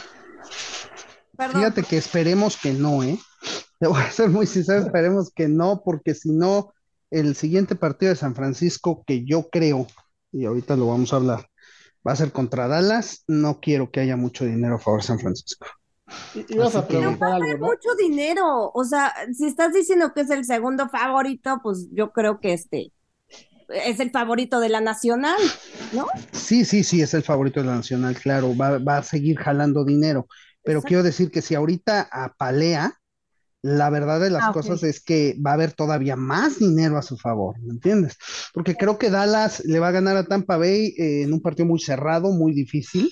Fíjate 1.38 1.84
que 1.84 1.98
esperemos 1.98 2.58
que 2.58 2.74
no, 2.74 3.04
¿eh? 3.04 3.18
Te 3.80 3.88
voy 3.88 4.02
a 4.02 4.12
ser 4.12 4.30
muy 4.30 4.46
sincero, 4.46 4.86
esperemos 4.86 5.32
que 5.34 5.48
no, 5.48 5.82
porque 5.84 6.14
si 6.14 6.32
no, 6.32 6.74
el 7.14 7.36
siguiente 7.36 7.76
partido 7.76 8.10
de 8.10 8.16
San 8.16 8.36
Francisco 8.36 9.04
que 9.06 9.24
yo 9.24 9.50
creo, 9.50 9.88
y 10.32 10.46
ahorita 10.46 10.76
lo 10.76 10.88
vamos 10.88 11.14
a 11.14 11.18
hablar, 11.18 11.48
va 12.06 12.12
a 12.12 12.16
ser 12.16 12.32
contra 12.32 12.68
Dallas. 12.68 13.24
No 13.28 13.60
quiero 13.60 13.92
que 13.92 14.00
haya 14.00 14.18
mucho 14.18 14.46
dinero 14.46 14.76
a 14.76 14.80
favor 14.80 15.02
de 15.02 15.08
San 15.08 15.20
Francisco. 15.20 15.68
Y, 16.34 16.58
vas 16.58 16.76
a 16.76 16.88
preguntar 16.88 17.40
mucho 17.60 17.96
dinero. 17.98 18.72
O 18.74 18.84
sea, 18.84 19.14
si 19.32 19.46
estás 19.46 19.74
diciendo 19.74 20.14
que 20.14 20.22
es 20.22 20.30
el 20.32 20.44
segundo 20.44 20.90
favorito, 20.90 21.60
pues 21.64 21.88
yo 21.92 22.12
creo 22.12 22.40
que 22.40 22.54
este 22.54 22.92
es 23.70 24.00
el 24.00 24.12
favorito 24.12 24.60
de 24.60 24.70
la 24.70 24.82
Nacional, 24.82 25.40
¿no? 25.94 26.08
Sí, 26.32 26.66
sí, 26.66 26.84
sí, 26.84 27.02
es 27.02 27.14
el 27.14 27.24
favorito 27.24 27.62
de 27.62 27.68
la 27.68 27.76
Nacional, 27.76 28.16
claro. 28.16 28.56
Va, 28.58 28.80
va 28.80 28.98
a 28.98 29.04
seguir 29.04 29.38
jalando 29.38 29.86
dinero. 29.86 30.28
Pero 30.64 30.82
quiero 30.82 31.04
decir 31.04 31.30
que 31.30 31.42
si 31.42 31.56
ahorita 31.56 32.10
apalea, 32.12 33.00
la 33.64 33.90
verdad 33.90 34.20
de 34.20 34.30
las 34.30 34.44
ah, 34.50 34.52
cosas 34.52 34.84
es 34.84 35.02
que 35.02 35.38
va 35.44 35.52
a 35.52 35.54
haber 35.54 35.72
todavía 35.72 36.18
más 36.18 36.60
dinero 36.60 36.98
a 36.98 37.02
su 37.02 37.18
favor, 37.18 37.58
¿me 37.62 37.72
entiendes? 37.72 38.18
Porque 38.54 38.76
creo 38.76 38.98
que 38.98 39.10
Dallas 39.10 39.64
le 39.64 39.80
va 39.80 39.88
a 39.88 39.92
ganar 39.92 40.18
a 40.18 40.26
Tampa 40.26 40.58
Bay 40.58 40.94
eh, 40.98 41.24
en 41.24 41.34
un 41.34 41.42
partido 41.42 41.66
muy 41.66 41.80
cerrado, 41.80 42.34
muy 42.34 42.54
difícil, 42.54 43.10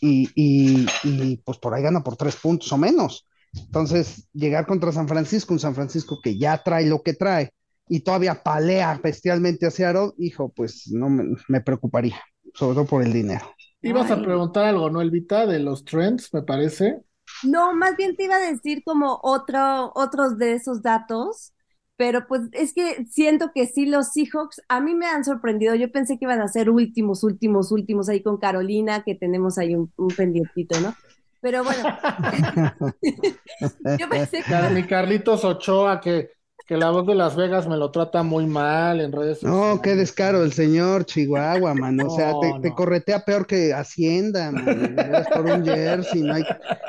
y, 0.00 0.28
y, 0.34 1.36
pues 1.38 1.58
por 1.58 1.74
ahí 1.74 1.82
gana 1.82 2.04
por 2.04 2.16
tres 2.16 2.36
puntos 2.36 2.70
o 2.70 2.76
menos. 2.76 3.26
Entonces, 3.52 4.28
llegar 4.32 4.66
contra 4.66 4.92
San 4.92 5.08
Francisco, 5.08 5.54
un 5.54 5.58
San 5.58 5.74
Francisco 5.74 6.20
que 6.22 6.38
ya 6.38 6.62
trae 6.62 6.86
lo 6.86 7.02
que 7.02 7.14
trae, 7.14 7.50
y 7.88 8.00
todavía 8.00 8.42
palea 8.42 9.00
bestialmente 9.02 9.66
a 9.66 9.70
Seattle, 9.70 10.12
hijo, 10.18 10.52
pues 10.54 10.88
no 10.92 11.08
me, 11.08 11.34
me 11.48 11.62
preocuparía, 11.62 12.20
sobre 12.52 12.74
todo 12.74 12.84
por 12.84 13.02
el 13.02 13.12
dinero. 13.12 13.54
Ibas 13.80 14.10
a 14.10 14.20
preguntar 14.20 14.66
algo, 14.66 14.90
¿no, 14.90 15.00
Elvita? 15.00 15.46
De 15.46 15.60
los 15.60 15.84
trends, 15.84 16.32
me 16.34 16.42
parece. 16.42 17.00
No, 17.42 17.74
más 17.74 17.96
bien 17.96 18.16
te 18.16 18.24
iba 18.24 18.36
a 18.36 18.50
decir 18.50 18.82
como 18.84 19.20
otro, 19.22 19.92
otros 19.94 20.38
de 20.38 20.54
esos 20.54 20.82
datos, 20.82 21.52
pero 21.96 22.26
pues 22.26 22.42
es 22.52 22.72
que 22.74 23.04
siento 23.10 23.50
que 23.54 23.66
sí 23.66 23.86
los 23.86 24.12
Seahawks 24.12 24.62
a 24.68 24.80
mí 24.80 24.94
me 24.94 25.06
han 25.06 25.24
sorprendido. 25.24 25.74
Yo 25.74 25.90
pensé 25.90 26.18
que 26.18 26.24
iban 26.24 26.40
a 26.40 26.48
ser 26.48 26.70
últimos, 26.70 27.24
últimos, 27.24 27.72
últimos 27.72 28.08
ahí 28.08 28.22
con 28.22 28.38
Carolina, 28.38 29.02
que 29.02 29.14
tenemos 29.14 29.58
ahí 29.58 29.74
un, 29.74 29.92
un 29.96 30.08
pendientito, 30.08 30.80
¿no? 30.80 30.94
Pero 31.40 31.64
bueno, 31.64 31.82
yo 33.98 34.08
pensé 34.08 34.42
que... 34.42 34.74
Mi 34.74 34.84
Carlitos 34.84 35.44
Ochoa, 35.44 36.00
que 36.00 36.37
que 36.68 36.76
la 36.76 36.90
voz 36.90 37.06
de 37.06 37.14
Las 37.14 37.34
Vegas 37.34 37.66
me 37.66 37.78
lo 37.78 37.90
trata 37.90 38.22
muy 38.22 38.46
mal 38.46 39.00
en 39.00 39.10
redes 39.10 39.38
sociales. 39.38 39.58
No, 39.58 39.80
qué 39.80 39.96
descaro 39.96 40.44
el 40.44 40.52
señor 40.52 41.06
Chihuahua, 41.06 41.72
mano. 41.72 42.06
o 42.06 42.10
sea, 42.10 42.34
te, 42.60 42.74
corretea 42.74 43.24
peor 43.24 43.46
que 43.46 43.72
Hacienda, 43.72 44.52
man. 44.52 44.94
por 45.34 45.46
un 45.46 45.64
jersey, 45.64 46.20
no 46.20 46.34
hay, 46.34 46.44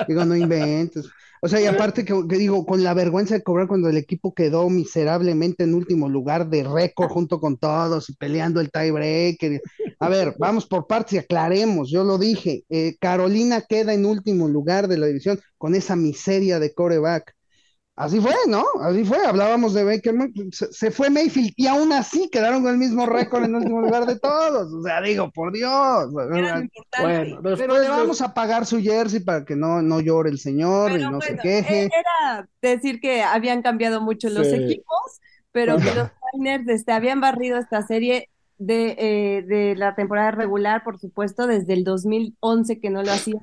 digo, 0.05 0.25
no 0.25 0.35
inventes. 0.35 1.05
O 1.41 1.47
sea, 1.47 1.61
y 1.61 1.65
aparte 1.65 2.03
que, 2.03 2.13
digo, 2.37 2.65
con 2.65 2.83
la 2.83 2.93
vergüenza 2.93 3.35
de 3.35 3.41
cobrar 3.41 3.69
cuando 3.69 3.87
el 3.87 3.95
equipo 3.95 4.33
quedó 4.33 4.69
miserablemente 4.69 5.63
en 5.63 5.73
último 5.73 6.09
lugar 6.09 6.49
de 6.49 6.65
récord 6.65 7.07
junto 7.09 7.39
con 7.39 7.55
todos 7.55 8.09
y 8.09 8.15
peleando 8.15 8.59
el 8.59 8.71
tiebreaker. 8.71 9.61
A 10.01 10.09
ver, 10.09 10.35
vamos 10.37 10.65
por 10.65 10.87
partes 10.87 11.13
y 11.13 11.17
aclaremos, 11.19 11.89
yo 11.89 12.03
lo 12.03 12.17
dije, 12.17 12.65
eh, 12.67 12.97
Carolina 12.99 13.61
queda 13.61 13.93
en 13.93 14.05
último 14.05 14.49
lugar 14.49 14.89
de 14.89 14.97
la 14.97 15.07
división 15.07 15.39
con 15.57 15.73
esa 15.73 15.95
miseria 15.95 16.59
de 16.59 16.73
coreback. 16.73 17.33
Así 17.99 18.21
fue, 18.21 18.33
¿no? 18.47 18.63
Así 18.81 19.03
fue. 19.03 19.25
Hablábamos 19.25 19.73
de 19.73 19.83
Baker, 19.83 20.15
se, 20.51 20.89
fue 20.89 21.09
Mayfield 21.09 21.51
y 21.57 21.67
aún 21.67 21.91
así 21.91 22.29
quedaron 22.29 22.63
con 22.63 22.71
el 22.71 22.77
mismo 22.77 23.05
récord 23.05 23.43
en 23.43 23.49
el 23.49 23.55
último 23.57 23.81
lugar 23.81 24.05
de 24.05 24.17
todos. 24.17 24.71
O 24.71 24.81
sea, 24.81 25.01
digo, 25.01 25.29
por 25.31 25.51
Dios. 25.51 26.09
Bueno, 26.09 26.69
pero 27.41 27.77
le 27.77 27.89
vamos 27.89 28.21
a 28.21 28.33
pagar 28.33 28.65
su 28.65 28.79
jersey 28.79 29.19
para 29.19 29.43
que 29.43 29.57
no, 29.57 29.81
no 29.81 29.99
llore 29.99 30.29
el 30.29 30.39
señor 30.39 30.97
y 30.97 31.03
no 31.03 31.19
se 31.19 31.35
queje. 31.35 31.83
E, 31.83 31.85
era 31.87 32.47
decir 32.61 33.01
que 33.01 33.21
habían 33.21 33.61
cambiado 33.61 33.99
mucho 33.99 34.29
los 34.29 34.47
equipos, 34.47 35.19
pero 35.51 35.75
que 35.75 35.93
los 35.93 36.07
Niners 36.35 36.69
este, 36.69 36.93
habían 36.93 37.19
barrido 37.19 37.57
esta 37.57 37.85
serie 37.85 38.29
de, 38.59 38.95
eh, 38.97 39.41
de 39.45 39.75
la 39.75 39.95
temporada 39.95 40.31
regular, 40.31 40.85
por 40.85 40.99
supuesto, 40.99 41.47
desde 41.47 41.73
el 41.73 41.83
2011 41.83 42.79
que 42.79 42.91
no 42.91 43.03
lo 43.03 43.11
hacían 43.11 43.41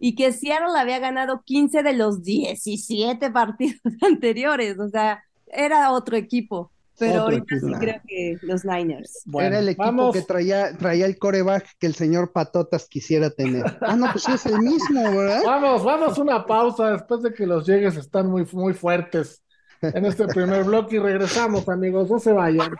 y 0.00 0.14
que 0.14 0.32
Seattle 0.32 0.78
había 0.78 0.98
ganado 0.98 1.42
15 1.44 1.82
de 1.82 1.92
los 1.94 2.22
17 2.22 3.30
partidos 3.30 3.80
anteriores, 4.02 4.78
o 4.78 4.88
sea, 4.88 5.24
era 5.46 5.92
otro 5.92 6.16
equipo. 6.16 6.70
Pero 6.96 7.22
ahorita 7.22 7.58
sí 7.58 7.72
creo 7.80 8.00
que 8.06 8.38
los 8.42 8.64
Niners. 8.64 9.24
era 9.40 9.58
el 9.58 9.68
equipo 9.68 10.12
que 10.12 10.22
traía, 10.22 10.76
traía 10.76 11.06
el 11.06 11.18
coreback 11.18 11.66
que 11.80 11.88
el 11.88 11.94
señor 11.96 12.30
Patotas 12.30 12.86
quisiera 12.88 13.30
tener. 13.30 13.64
Ah, 13.80 13.96
no, 13.96 14.12
pues 14.12 14.22
sí 14.22 14.32
es 14.32 14.46
el 14.46 14.60
mismo, 14.60 15.02
¿verdad? 15.02 15.42
Vamos, 15.44 15.82
vamos 15.82 16.18
una 16.18 16.46
pausa 16.46 16.92
después 16.92 17.22
de 17.22 17.34
que 17.34 17.46
los 17.46 17.66
llegues 17.66 17.96
están 17.96 18.28
muy, 18.28 18.46
muy 18.52 18.74
fuertes 18.74 19.42
en 19.82 20.04
este 20.04 20.26
primer 20.28 20.64
bloque 20.64 20.96
y 20.96 20.98
regresamos, 21.00 21.68
amigos, 21.68 22.08
no 22.08 22.18
se 22.18 22.32
vayan. 22.32 22.74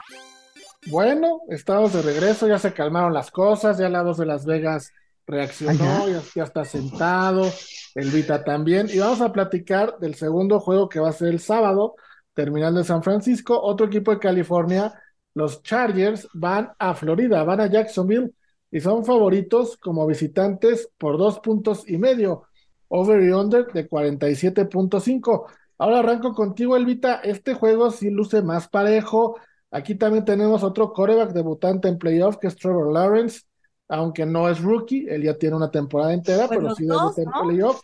Bueno, 0.87 1.41
estamos 1.49 1.93
de 1.93 2.03
regreso, 2.03 2.47
ya 2.47 2.59
se 2.59 2.73
calmaron 2.73 3.13
las 3.13 3.31
cosas, 3.31 3.79
ya 3.79 3.89
la 3.89 4.03
voz 4.03 4.19
de 4.19 4.27
Las 4.27 4.47
Vegas 4.47 4.93
reaccionó, 5.27 6.09
ya, 6.09 6.23
ya, 6.35 6.45
está 6.45 6.65
sentado, 6.65 7.51
el 7.95 8.11
Vita 8.11 8.45
también, 8.45 8.89
y 8.93 8.99
vamos 8.99 9.21
a 9.21 9.33
platicar 9.33 9.99
del 9.99 10.15
segundo 10.15 10.61
juego 10.61 10.89
que 10.89 11.01
va 11.01 11.09
a 11.09 11.13
ser 11.13 11.29
el 11.29 11.41
sábado, 11.41 11.95
terminando 12.35 12.81
en 12.81 12.87
San 12.87 13.03
Francisco, 13.03 13.61
otro 13.61 13.87
equipo 13.87 14.11
de 14.11 14.19
California, 14.19 14.93
los 15.35 15.63
Chargers 15.63 16.29
van 16.33 16.73
a 16.79 16.95
Florida, 16.95 17.43
van 17.45 17.61
a 17.61 17.67
Jacksonville 17.67 18.33
y 18.71 18.81
son 18.81 19.05
favoritos 19.05 19.77
como 19.77 20.07
visitantes 20.07 20.89
por 20.99 21.19
dos 21.19 21.41
puntos 21.41 21.89
y 21.89 21.99
medio, 21.99 22.45
over 22.89 23.23
y 23.23 23.31
under 23.31 23.67
de 23.73 23.89
47.5. 23.89 25.47
Ahora 25.79 26.01
arranco 26.01 26.35
contigo, 26.35 26.77
Elvita. 26.77 27.17
Este 27.17 27.55
juego 27.55 27.91
sí 27.91 28.11
luce 28.11 28.43
más 28.43 28.69
parejo. 28.69 29.37
Aquí 29.71 29.97
también 29.97 30.25
tenemos 30.25 30.63
otro 30.63 30.93
coreback 30.93 31.33
debutante 31.33 31.89
en 31.89 31.99
playoff, 31.99 32.37
que 32.37 32.47
es 32.47 32.57
Trevor 32.57 32.93
Lawrence, 32.93 33.43
aunque 33.89 34.27
no 34.27 34.49
es 34.49 34.61
rookie, 34.61 35.07
él 35.09 35.23
ya 35.23 35.37
tiene 35.37 35.57
una 35.57 35.71
temporada 35.71 36.13
entera, 36.13 36.47
pues 36.47 36.59
pero 36.59 36.75
sí 36.75 36.87
debuta 36.87 37.23
en 37.23 37.31
playoff. 37.31 37.81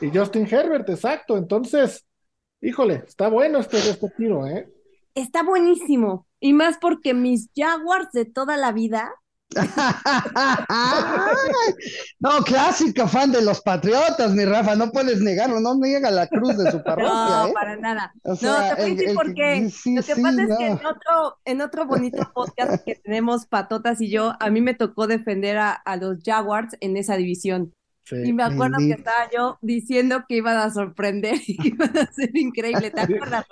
Y 0.00 0.16
Justin 0.16 0.46
Herbert, 0.50 0.88
exacto. 0.88 1.36
Entonces, 1.36 2.04
híjole, 2.60 3.04
está 3.06 3.28
bueno 3.28 3.58
este, 3.58 3.78
este 3.78 4.08
tiro, 4.16 4.46
¿eh? 4.46 4.68
Está 5.14 5.42
buenísimo. 5.42 6.26
Y 6.40 6.52
más 6.52 6.76
porque 6.80 7.14
mis 7.14 7.48
Jaguars 7.54 8.10
de 8.12 8.24
toda 8.24 8.56
la 8.56 8.72
vida 8.72 9.14
no, 12.20 12.42
clásica 12.44 13.08
fan 13.08 13.32
de 13.32 13.42
los 13.42 13.60
patriotas, 13.60 14.32
mi 14.32 14.44
Rafa, 14.44 14.74
no 14.74 14.90
puedes 14.90 15.20
negarlo, 15.20 15.60
no 15.60 15.74
niega 15.76 16.10
la 16.10 16.26
cruz 16.26 16.56
de 16.56 16.70
su 16.70 16.82
parroquia. 16.82 17.12
No, 17.12 17.46
¿eh? 17.48 17.52
para 17.52 17.76
nada. 17.76 18.12
no, 18.24 18.36
te 18.36 18.46
voy 18.46 18.56
a 18.56 18.74
decir 18.74 19.14
por 19.14 19.34
qué. 19.34 19.70
Lo 19.86 20.02
que 20.02 20.16
pasa 20.16 20.42
es 20.42 20.58
que 20.58 20.66
en 20.66 20.74
otro, 20.74 21.38
en 21.44 21.60
otro 21.60 21.86
bonito 21.86 22.30
podcast 22.34 22.84
que 22.84 22.96
tenemos 22.96 23.46
Patotas 23.46 24.00
y 24.00 24.10
yo, 24.10 24.34
a 24.40 24.50
mí 24.50 24.60
me 24.60 24.74
tocó 24.74 25.06
defender 25.06 25.58
a, 25.58 25.72
a 25.72 25.96
los 25.96 26.18
Jaguars 26.24 26.76
en 26.80 26.96
esa 26.96 27.16
división 27.16 27.72
y 28.10 28.32
me 28.32 28.42
acuerdo 28.42 28.78
que 28.78 28.92
estaba 28.92 29.30
yo 29.34 29.58
diciendo 29.62 30.24
que 30.28 30.36
iban 30.36 30.58
a 30.58 30.70
sorprender 30.70 31.36
y 31.46 31.56
que 31.62 31.68
iban 31.68 31.96
a 31.96 32.12
ser 32.12 32.36
increíble. 32.36 32.90
¿Te 32.90 33.00
acuerdas, 33.00 33.46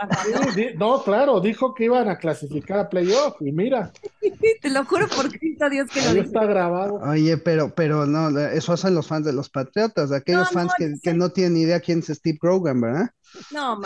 no, 0.77 1.03
claro, 1.03 1.41
dijo 1.41 1.75
que 1.75 1.85
iban 1.85 2.09
a 2.09 2.19
clasificar 2.19 2.79
a 2.79 2.89
playoff 2.89 3.37
y 3.41 3.53
mira. 3.53 3.93
Te 4.63 4.71
lo 4.71 4.85
juro 4.85 5.09
por 5.09 5.31
Cristo 5.31 5.69
Dios 5.71 5.89
que 5.91 6.01
lo 6.15 6.21
está 6.21 6.45
grabado. 6.45 6.95
Oye, 6.97 7.37
pero, 7.39 7.75
pero 7.75 8.07
no, 8.07 8.39
eso 8.39 8.73
hacen 8.73 8.95
los 8.95 9.07
fans 9.07 9.27
de 9.27 9.33
los 9.33 9.49
Patriotas, 9.49 10.13
aquellos 10.13 10.51
fans 10.51 10.73
que, 10.77 10.95
que, 11.03 11.15
no 11.15 11.31
tienen 11.31 11.57
idea 11.57 11.81
quién 11.81 12.01
es 12.01 12.07
Steve 12.07 12.39
Grogan, 12.41 12.81
¿verdad? 12.81 13.11
No. 13.53 13.81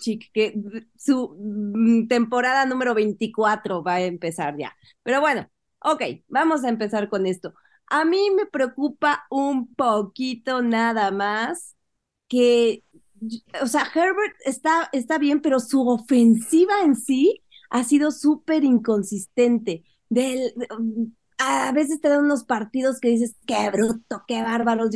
Chic, 0.00 0.30
que 0.32 0.54
su 0.96 1.36
mm, 1.38 2.08
temporada 2.08 2.66
número 2.66 2.94
24 2.94 3.82
va 3.82 3.94
a 3.94 4.00
empezar 4.02 4.56
ya. 4.58 4.74
Pero 5.02 5.20
bueno, 5.20 5.48
Ok, 5.88 6.02
vamos 6.26 6.64
a 6.64 6.68
empezar 6.68 7.08
con 7.08 7.26
esto. 7.26 7.54
A 7.86 8.04
mí 8.04 8.30
me 8.34 8.46
preocupa 8.46 9.24
un 9.30 9.72
poquito 9.72 10.60
nada 10.60 11.12
más 11.12 11.76
que, 12.28 12.82
o 13.62 13.66
sea, 13.68 13.86
Herbert 13.94 14.34
está, 14.44 14.88
está 14.92 15.18
bien, 15.18 15.40
pero 15.40 15.60
su 15.60 15.88
ofensiva 15.88 16.80
en 16.82 16.96
sí 16.96 17.40
ha 17.70 17.84
sido 17.84 18.10
súper 18.10 18.64
inconsistente. 18.64 19.84
Del, 20.08 20.54
a 21.38 21.70
veces 21.70 22.00
te 22.00 22.08
dan 22.08 22.24
unos 22.24 22.42
partidos 22.42 22.98
que 22.98 23.10
dices, 23.10 23.36
qué 23.46 23.70
bruto, 23.70 24.24
qué 24.26 24.42
bárbaro. 24.42 24.88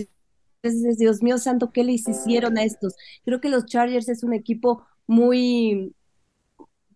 Dios 0.62 1.22
mío 1.22 1.38
santo, 1.38 1.70
¿qué 1.70 1.84
les 1.84 2.08
hicieron 2.08 2.58
a 2.58 2.64
estos? 2.64 2.96
Creo 3.24 3.40
que 3.40 3.48
los 3.48 3.64
Chargers 3.66 4.08
es 4.08 4.24
un 4.24 4.34
equipo 4.34 4.84
muy, 5.06 5.94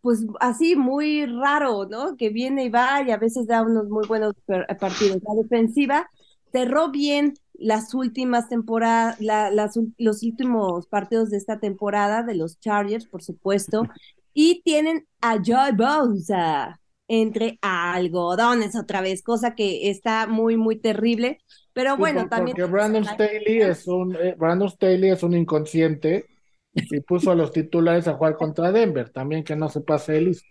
pues 0.04 0.26
así 0.38 0.76
muy 0.76 1.24
raro, 1.24 1.86
¿no? 1.86 2.14
Que 2.18 2.28
viene 2.28 2.64
y 2.64 2.68
va 2.68 3.02
y 3.02 3.10
a 3.10 3.16
veces 3.16 3.46
da 3.46 3.62
unos 3.62 3.88
muy 3.88 4.06
buenos 4.06 4.34
partidos. 4.78 5.22
La 5.26 5.34
defensiva 5.42 6.10
cerró 6.52 6.90
bien 6.90 7.32
las 7.54 7.94
últimas 7.94 8.50
temporadas, 8.50 9.18
las, 9.18 9.78
los 9.96 10.22
últimos 10.22 10.88
partidos 10.88 11.30
de 11.30 11.38
esta 11.38 11.58
temporada 11.58 12.22
de 12.22 12.34
los 12.34 12.60
Chargers, 12.60 13.06
por 13.06 13.22
supuesto, 13.22 13.88
y 14.34 14.60
tienen 14.62 15.06
a 15.22 15.38
Joy 15.42 15.72
Bosa 15.74 16.78
entre 17.08 17.58
algodones 17.62 18.76
otra 18.76 19.00
vez, 19.00 19.22
cosa 19.22 19.54
que 19.54 19.88
está 19.88 20.26
muy, 20.26 20.58
muy 20.58 20.76
terrible. 20.76 21.38
Pero 21.72 21.96
bueno, 21.96 22.28
también. 22.28 22.54
Porque 22.54 22.70
Brandon 22.70 23.06
Staley 23.06 23.62
es 23.62 23.88
un, 23.88 24.14
eh, 24.16 24.34
Brandon 24.36 24.68
Staley 24.68 25.12
es 25.12 25.22
un 25.22 25.34
inconsciente 25.34 26.26
y 26.74 27.00
puso 27.00 27.30
a 27.30 27.34
los 27.34 27.52
titulares 27.52 28.08
a 28.08 28.14
jugar 28.14 28.36
contra 28.36 28.72
Denver, 28.72 29.10
también 29.10 29.44
que 29.44 29.56
no 29.56 29.68
se 29.68 29.80
pase 29.80 30.18
el 30.18 30.26
listo. 30.26 30.48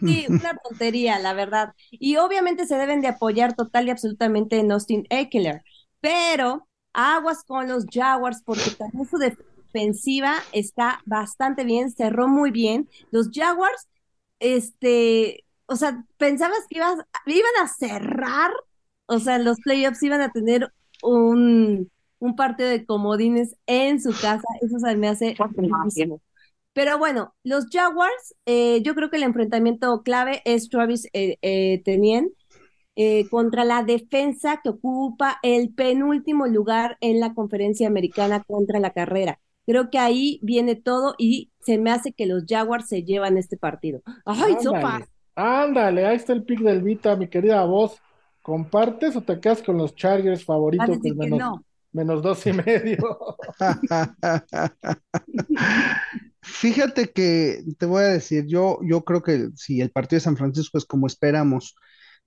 Sí, 0.00 0.26
una 0.28 0.56
tontería, 0.56 1.18
la 1.18 1.34
verdad. 1.34 1.74
Y 1.90 2.16
obviamente 2.16 2.66
se 2.66 2.76
deben 2.76 3.00
de 3.00 3.08
apoyar 3.08 3.54
total 3.54 3.86
y 3.86 3.90
absolutamente 3.90 4.58
en 4.58 4.72
Austin 4.72 5.06
Eckler, 5.10 5.62
pero 6.00 6.66
aguas 6.94 7.44
con 7.44 7.68
los 7.68 7.84
Jaguars 7.90 8.42
porque 8.44 8.70
también 8.70 9.06
su 9.06 9.18
defensiva 9.18 10.36
está 10.52 11.00
bastante 11.04 11.64
bien, 11.64 11.90
cerró 11.90 12.28
muy 12.28 12.50
bien. 12.50 12.88
Los 13.10 13.30
Jaguars, 13.32 13.88
este, 14.40 15.44
o 15.66 15.76
sea, 15.76 16.04
pensabas 16.16 16.60
que 16.68 16.78
ibas, 16.78 16.96
iban 17.26 17.52
a 17.62 17.68
cerrar, 17.68 18.50
o 19.06 19.18
sea, 19.18 19.38
los 19.38 19.58
playoffs 19.60 20.02
iban 20.02 20.22
a 20.22 20.32
tener 20.32 20.72
un 21.02 21.90
un 22.18 22.36
partido 22.36 22.68
de 22.68 22.84
comodines 22.84 23.56
en 23.66 24.00
su 24.00 24.10
casa, 24.10 24.46
eso 24.60 24.78
se 24.78 24.96
me 24.96 25.08
hace 25.08 25.36
Pero 26.72 26.98
bueno, 26.98 27.34
los 27.44 27.66
Jaguars, 27.70 28.34
eh, 28.46 28.82
yo 28.82 28.94
creo 28.94 29.10
que 29.10 29.16
el 29.16 29.22
enfrentamiento 29.22 30.02
clave 30.02 30.42
es 30.44 30.68
Travis 30.68 31.08
eh, 31.12 31.36
eh 31.42 31.82
Tenien 31.84 32.30
eh, 32.96 33.28
contra 33.30 33.64
la 33.64 33.84
defensa 33.84 34.60
que 34.62 34.70
ocupa 34.70 35.38
el 35.42 35.72
penúltimo 35.72 36.46
lugar 36.46 36.96
en 37.00 37.20
la 37.20 37.34
conferencia 37.34 37.86
americana 37.86 38.42
contra 38.42 38.80
la 38.80 38.90
carrera. 38.90 39.38
Creo 39.66 39.90
que 39.90 39.98
ahí 39.98 40.40
viene 40.42 40.74
todo 40.74 41.14
y 41.18 41.50
se 41.60 41.78
me 41.78 41.90
hace 41.90 42.12
que 42.12 42.26
los 42.26 42.44
Jaguars 42.48 42.88
se 42.88 43.04
llevan 43.04 43.36
este 43.36 43.56
partido. 43.56 44.00
¡Ay, 44.24 44.56
sopa! 44.62 45.06
Ándale, 45.36 46.06
ahí 46.06 46.16
está 46.16 46.32
el 46.32 46.42
pick 46.42 46.60
del 46.60 46.82
Vita, 46.82 47.14
mi 47.14 47.28
querida 47.28 47.64
voz. 47.64 48.00
¿Compartes 48.42 49.14
o 49.14 49.20
te 49.20 49.38
quedas 49.38 49.62
con 49.62 49.76
los 49.76 49.94
Chargers 49.94 50.44
favoritos? 50.44 50.88
No 51.28 51.62
menos 51.92 52.22
dos 52.22 52.46
y 52.46 52.52
medio. 52.52 52.96
Fíjate 56.42 57.10
que 57.12 57.62
te 57.78 57.86
voy 57.86 58.02
a 58.04 58.08
decir, 58.08 58.46
yo, 58.46 58.78
yo 58.82 59.04
creo 59.04 59.22
que 59.22 59.48
si 59.56 59.80
el 59.80 59.90
partido 59.90 60.18
de 60.18 60.24
San 60.24 60.36
Francisco 60.36 60.78
es 60.78 60.84
como 60.84 61.06
esperamos, 61.06 61.74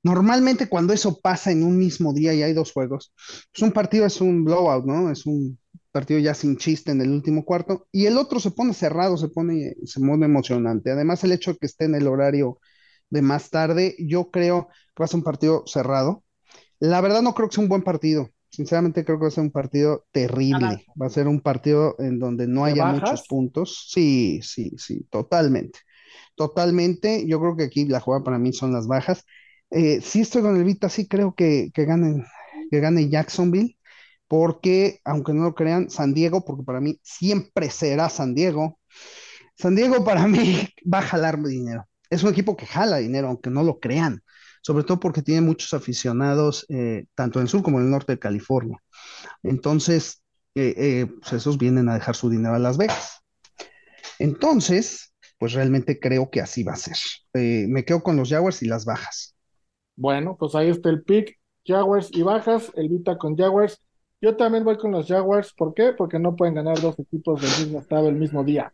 normalmente 0.03 0.70
cuando 0.70 0.94
eso 0.94 1.20
pasa 1.20 1.51
en 1.51 1.63
un 1.63 1.77
mismo 1.77 2.13
día 2.13 2.34
y 2.34 2.44
hay 2.44 2.53
dos 2.53 2.72
juegos, 2.72 3.13
pues 3.51 3.62
un 3.62 3.72
partido 3.72 4.06
es 4.06 4.22
un 4.22 4.44
blowout, 4.44 4.86
¿no? 4.86 5.12
Es 5.12 5.25
un 5.25 5.58
partido 5.91 6.20
ya 6.20 6.34
sin 6.34 6.58
chiste 6.58 6.91
en 6.91 7.01
el 7.01 7.10
último 7.10 7.44
cuarto 7.46 7.88
y 7.91 8.06
el 8.06 8.18
otro 8.18 8.39
se 8.39 8.51
pone 8.51 8.74
cerrado, 8.74 9.18
se 9.18 9.30
pone, 9.30 9.75
se 9.86 10.00
pone 10.00 10.25
emocionante. 10.25 10.91
Además, 10.91 11.24
el 11.24 11.32
hecho 11.34 11.53
de 11.53 11.58
que 11.58 11.65
esté 11.65 11.86
en 11.86 11.96
el 11.96 12.08
horario 12.08 12.60
de 13.10 13.22
más 13.22 13.50
tarde, 13.50 13.96
yo 14.00 14.32
creo 14.32 14.68
que 14.96 15.01
va 15.01 15.06
a 15.06 15.08
ser 15.08 15.18
un 15.18 15.24
partido 15.24 15.63
cerrado. 15.65 16.24
La 16.80 17.01
verdad 17.01 17.22
no 17.22 17.34
creo 17.34 17.50
que 17.50 17.56
sea 17.56 17.63
un 17.63 17.70
buen 17.70 17.84
partido. 17.84 18.30
Sinceramente 18.51 19.05
creo 19.05 19.17
que 19.17 19.24
va 19.24 19.27
a 19.29 19.31
ser 19.31 19.46
un 19.46 19.51
partido 19.51 20.05
terrible. 20.12 20.86
Va 21.01 21.05
a 21.05 21.10
ser 21.10 21.29
un 21.29 21.39
partido 21.39 21.96
en 22.00 22.20
donde 22.20 22.48
no 22.48 22.65
haya 22.65 22.86
muchos 22.86 23.25
puntos. 23.27 23.88
Sí, 23.89 24.41
sí, 24.43 24.74
sí, 24.77 25.05
totalmente. 25.10 25.79
Totalmente. 26.36 27.25
Yo 27.25 27.39
creo 27.39 27.55
que 27.55 27.63
aquí 27.63 27.86
la 27.86 28.01
jugada 28.01 28.25
para 28.25 28.39
mí 28.39 28.51
son 28.51 28.74
las 28.74 28.88
bajas. 28.88 29.24
Eh, 29.70 30.01
sí 30.01 30.22
estoy 30.22 30.41
con 30.41 30.58
el 30.58 30.65
Vita, 30.65 30.89
sí 30.89 31.08
creo 31.08 31.34
que, 31.34 31.72
que, 31.74 31.86
ganen, 31.86 32.25
que 32.70 32.79
gane 32.81 33.08
Jacksonville, 33.08 33.77
porque, 34.27 35.00
aunque 35.05 35.34
no 35.34 35.43
lo 35.43 35.55
crean, 35.55 35.89
San 35.89 36.13
Diego, 36.13 36.43
porque 36.43 36.63
para 36.63 36.81
mí 36.81 37.00
siempre 37.03 37.70
será 37.70 38.10
San 38.10 38.36
Diego. 38.36 38.79
San 39.55 39.75
Diego 39.75 40.03
para 40.03 40.27
mí 40.27 40.67
va 40.93 41.00
a 41.00 41.03
jalar 41.03 41.41
dinero. 41.41 41.88
Es 42.10 42.22
un 42.24 42.31
equipo 42.31 42.58
que 42.58 42.65
jala 42.65 42.98
dinero, 42.98 43.29
aunque 43.29 43.50
no 43.50 43.63
lo 43.63 43.79
crean 43.79 44.22
sobre 44.62 44.84
todo 44.84 45.00
porque 45.00 45.22
tiene 45.24 45.41
muchos 45.41 45.74
aficionados 45.74 46.65
eh, 46.70 47.06
tanto 47.15 47.39
en 47.39 47.44
el 47.44 47.50
sur 47.50 47.63
como 47.63 47.80
en 47.80 47.86
el 47.86 47.91
norte 47.91 48.13
de 48.13 48.20
California. 48.20 48.82
Entonces, 49.44 50.24
eh, 50.56 50.74
eh, 50.77 51.08
pues 51.20 51.34
esos 51.34 51.58
vienen 51.58 51.89
a 51.89 51.96
dejar 51.96 52.15
su 52.15 52.30
dinero 52.30 52.56
a 52.56 52.60
Las 52.60 52.77
Vegas. 52.77 53.24
Entonces, 54.20 55.13
pues 55.39 55.53
realmente 55.53 56.00
creo 56.00 56.30
que 56.30 56.41
así 56.41 56.63
va 56.63 56.74
a 56.74 56.75
ser. 56.75 56.98
me 57.34 57.84
quedo 57.84 58.03
con 58.03 58.15
los 58.15 58.30
Jaguars 58.30 58.62
y 58.62 58.68
las 58.68 58.86
bajas. 58.86 59.36
Bueno, 59.96 60.38
pues 60.39 60.53
ahí 60.56 60.70
está 60.70 60.89
el 60.89 61.03
pick, 61.03 61.38
Jaguars 61.65 62.10
y 62.12 62.22
bajas, 62.22 62.72
el 62.75 62.89
Vita 62.89 63.18
con 63.18 63.36
Jaguars. 63.36 63.82
Yo 64.22 64.36
también 64.36 64.63
voy 64.63 64.77
con 64.77 64.91
los 64.91 65.08
Jaguars, 65.08 65.51
¿por 65.53 65.74
qué? 65.74 65.94
Porque 65.98 66.20
no 66.20 66.36
pueden 66.36 66.53
ganar 66.53 66.80
dos 66.80 67.00
equipos 67.00 67.41
del 67.41 67.65
mismo 67.65 67.80
estado 67.80 68.08
el 68.08 68.15
mismo 68.15 68.44
día. 68.44 68.72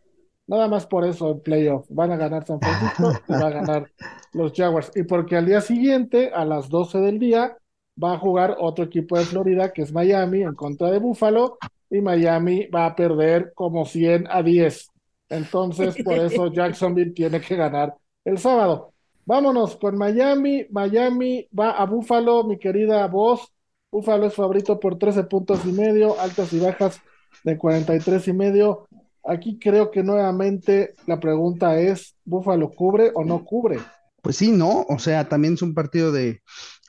Nada 0.48 0.66
más 0.66 0.86
por 0.86 1.06
eso 1.06 1.30
el 1.30 1.40
playoff. 1.40 1.86
Van 1.90 2.10
a 2.10 2.16
ganar 2.16 2.46
San 2.46 2.58
Francisco 2.58 3.12
y 3.28 3.32
va 3.32 3.48
a 3.48 3.50
ganar 3.50 3.90
los 4.32 4.52
Jaguars. 4.54 4.90
Y 4.96 5.02
porque 5.02 5.36
al 5.36 5.44
día 5.44 5.60
siguiente, 5.60 6.30
a 6.34 6.44
las 6.46 6.70
12 6.70 6.98
del 7.00 7.18
día, 7.18 7.56
va 8.02 8.14
a 8.14 8.18
jugar 8.18 8.56
otro 8.58 8.86
equipo 8.86 9.18
de 9.18 9.26
Florida, 9.26 9.72
que 9.72 9.82
es 9.82 9.92
Miami, 9.92 10.42
en 10.42 10.54
contra 10.54 10.90
de 10.90 10.98
Buffalo. 10.98 11.58
Y 11.90 12.00
Miami 12.00 12.66
va 12.66 12.86
a 12.86 12.96
perder 12.96 13.52
como 13.54 13.84
100 13.84 14.26
a 14.30 14.42
10. 14.42 14.90
Entonces, 15.28 16.02
por 16.02 16.14
eso 16.14 16.46
Jacksonville 16.52 17.12
tiene 17.12 17.42
que 17.42 17.54
ganar 17.54 17.94
el 18.24 18.38
sábado. 18.38 18.94
Vámonos 19.26 19.76
con 19.76 19.98
Miami. 19.98 20.66
Miami 20.70 21.46
va 21.56 21.72
a 21.72 21.84
Buffalo, 21.84 22.44
mi 22.44 22.58
querida 22.58 23.06
voz. 23.06 23.52
Buffalo 23.90 24.26
es 24.26 24.34
favorito 24.34 24.80
por 24.80 24.98
13 24.98 25.24
puntos 25.24 25.66
y 25.66 25.72
medio, 25.72 26.18
altas 26.18 26.54
y 26.54 26.58
bajas 26.58 27.02
de 27.44 27.58
43 27.58 28.28
y 28.28 28.32
medio. 28.32 28.88
Aquí 29.28 29.58
creo 29.58 29.90
que 29.90 30.02
nuevamente 30.02 30.94
la 31.06 31.20
pregunta 31.20 31.78
es, 31.78 32.16
¿Buffalo 32.24 32.70
cubre 32.70 33.12
o 33.14 33.24
no 33.24 33.44
cubre? 33.44 33.78
Pues 34.22 34.36
sí, 34.36 34.52
no, 34.52 34.86
o 34.88 34.98
sea, 34.98 35.28
también 35.28 35.54
es 35.54 35.62
un 35.62 35.74
partido 35.74 36.12
de, 36.12 36.40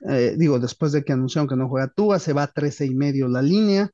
eh, 0.09 0.35
digo, 0.37 0.57
después 0.57 0.93
de 0.93 1.03
que 1.03 1.11
anunciaron 1.11 1.49
que 1.49 1.57
no 1.57 1.67
juega 1.67 1.91
Tua, 1.93 2.17
se 2.17 2.31
va 2.31 2.43
a 2.43 2.51
13 2.51 2.85
y 2.85 2.95
medio 2.95 3.27
la 3.27 3.41
línea. 3.41 3.91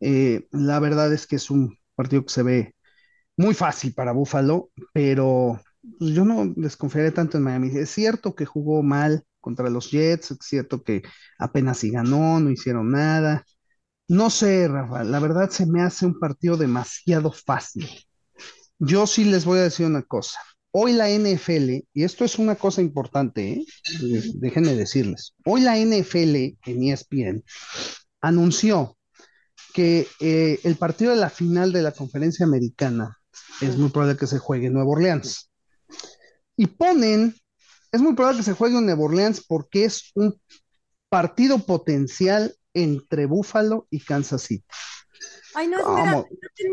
Eh, 0.00 0.46
la 0.52 0.78
verdad 0.80 1.12
es 1.12 1.26
que 1.26 1.36
es 1.36 1.50
un 1.50 1.78
partido 1.94 2.24
que 2.24 2.32
se 2.32 2.42
ve 2.42 2.74
muy 3.38 3.54
fácil 3.54 3.94
para 3.94 4.12
Buffalo, 4.12 4.70
pero 4.92 5.58
pues, 5.98 6.10
yo 6.10 6.26
no 6.26 6.52
desconfiaré 6.56 7.10
tanto 7.10 7.38
en 7.38 7.44
Miami. 7.44 7.70
Es 7.74 7.90
cierto 7.90 8.34
que 8.34 8.44
jugó 8.44 8.82
mal 8.82 9.24
contra 9.40 9.70
los 9.70 9.90
Jets, 9.90 10.32
es 10.32 10.38
cierto 10.42 10.82
que 10.82 11.02
apenas 11.38 11.78
si 11.78 11.90
ganó, 11.90 12.38
no 12.38 12.50
hicieron 12.50 12.90
nada. 12.90 13.44
No 14.08 14.30
sé, 14.30 14.66
Rafa, 14.68 15.04
la 15.04 15.20
verdad 15.20 15.50
se 15.50 15.66
me 15.66 15.82
hace 15.82 16.06
un 16.06 16.18
partido 16.18 16.56
demasiado 16.56 17.30
fácil. 17.30 17.86
Yo 18.78 19.06
sí 19.06 19.24
les 19.24 19.44
voy 19.44 19.58
a 19.58 19.64
decir 19.64 19.84
una 19.84 20.02
cosa. 20.02 20.40
Hoy 20.70 20.92
la 20.92 21.10
NFL, 21.10 21.84
y 21.92 22.04
esto 22.04 22.24
es 22.24 22.38
una 22.38 22.54
cosa 22.54 22.80
importante, 22.80 23.52
¿eh? 23.52 23.66
déjenme 24.34 24.74
decirles, 24.74 25.34
hoy 25.44 25.60
la 25.60 25.76
NFL 25.76 26.36
en 26.64 26.82
ESPN 26.84 27.44
anunció 28.20 28.96
que 29.74 30.06
eh, 30.20 30.58
el 30.64 30.76
partido 30.76 31.10
de 31.10 31.18
la 31.18 31.30
final 31.30 31.72
de 31.72 31.82
la 31.82 31.92
conferencia 31.92 32.46
americana 32.46 33.18
es 33.60 33.76
muy 33.76 33.90
probable 33.90 34.16
que 34.16 34.26
se 34.26 34.38
juegue 34.38 34.68
en 34.68 34.74
Nueva 34.74 34.90
Orleans. 34.90 35.50
Y 36.56 36.66
ponen, 36.66 37.34
es 37.92 38.00
muy 38.00 38.14
probable 38.14 38.38
que 38.38 38.44
se 38.44 38.54
juegue 38.54 38.78
en 38.78 38.86
Nueva 38.86 39.04
Orleans 39.04 39.44
porque 39.46 39.84
es 39.84 40.12
un 40.14 40.40
partido 41.08 41.58
potencial 41.58 42.54
entre 42.74 43.26
Buffalo 43.26 43.86
y 43.90 44.00
Kansas 44.00 44.42
City. 44.42 44.64
Ay, 45.54 45.68
no, 45.68 45.82
¿Cómo, 45.82 46.26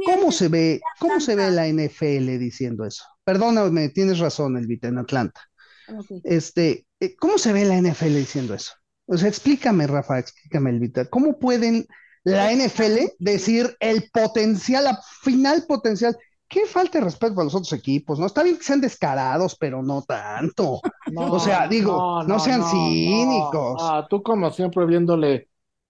¿cómo 0.05 0.31
se 0.31 0.47
ve, 0.47 0.81
cómo 0.99 1.19
se 1.19 1.35
ve 1.35 1.49
la 1.49 1.67
NFL 1.67 2.37
diciendo 2.37 2.85
eso? 2.85 3.03
Perdóname, 3.23 3.89
tienes 3.89 4.19
razón, 4.19 4.57
Elvita, 4.57 4.87
en 4.87 4.99
Atlanta. 4.99 5.41
Este, 6.23 6.85
eh, 6.99 7.15
¿cómo 7.15 7.37
se 7.37 7.53
ve 7.53 7.65
la 7.65 7.77
NFL 7.77 8.15
diciendo 8.15 8.53
eso? 8.53 8.73
O 9.07 9.17
sea, 9.17 9.29
explícame, 9.29 9.87
Rafa, 9.87 10.19
explícame, 10.19 10.69
Elvita, 10.71 11.05
¿cómo 11.05 11.39
pueden 11.39 11.87
la 12.23 12.51
NFL 12.51 13.13
decir 13.19 13.75
el 13.79 14.09
potencial, 14.11 14.83
la 14.83 14.99
final 15.23 15.65
potencial? 15.67 16.17
qué 16.47 16.65
falta 16.65 16.99
de 16.99 17.05
respeto 17.05 17.35
para 17.35 17.45
los 17.45 17.55
otros 17.55 17.73
equipos, 17.73 18.19
¿no? 18.19 18.25
Está 18.25 18.43
bien 18.43 18.57
que 18.57 18.63
sean 18.63 18.81
descarados, 18.81 19.55
pero 19.59 19.81
no 19.81 20.01
tanto. 20.03 20.79
o 21.15 21.39
sea, 21.39 21.67
digo, 21.67 22.23
no, 22.23 22.39
sean 22.39 22.63
cínicos. 22.63 23.81
Ah, 23.81 24.05
tú 24.09 24.21
como 24.21 24.49
siempre 24.51 24.85
viéndole. 24.85 25.49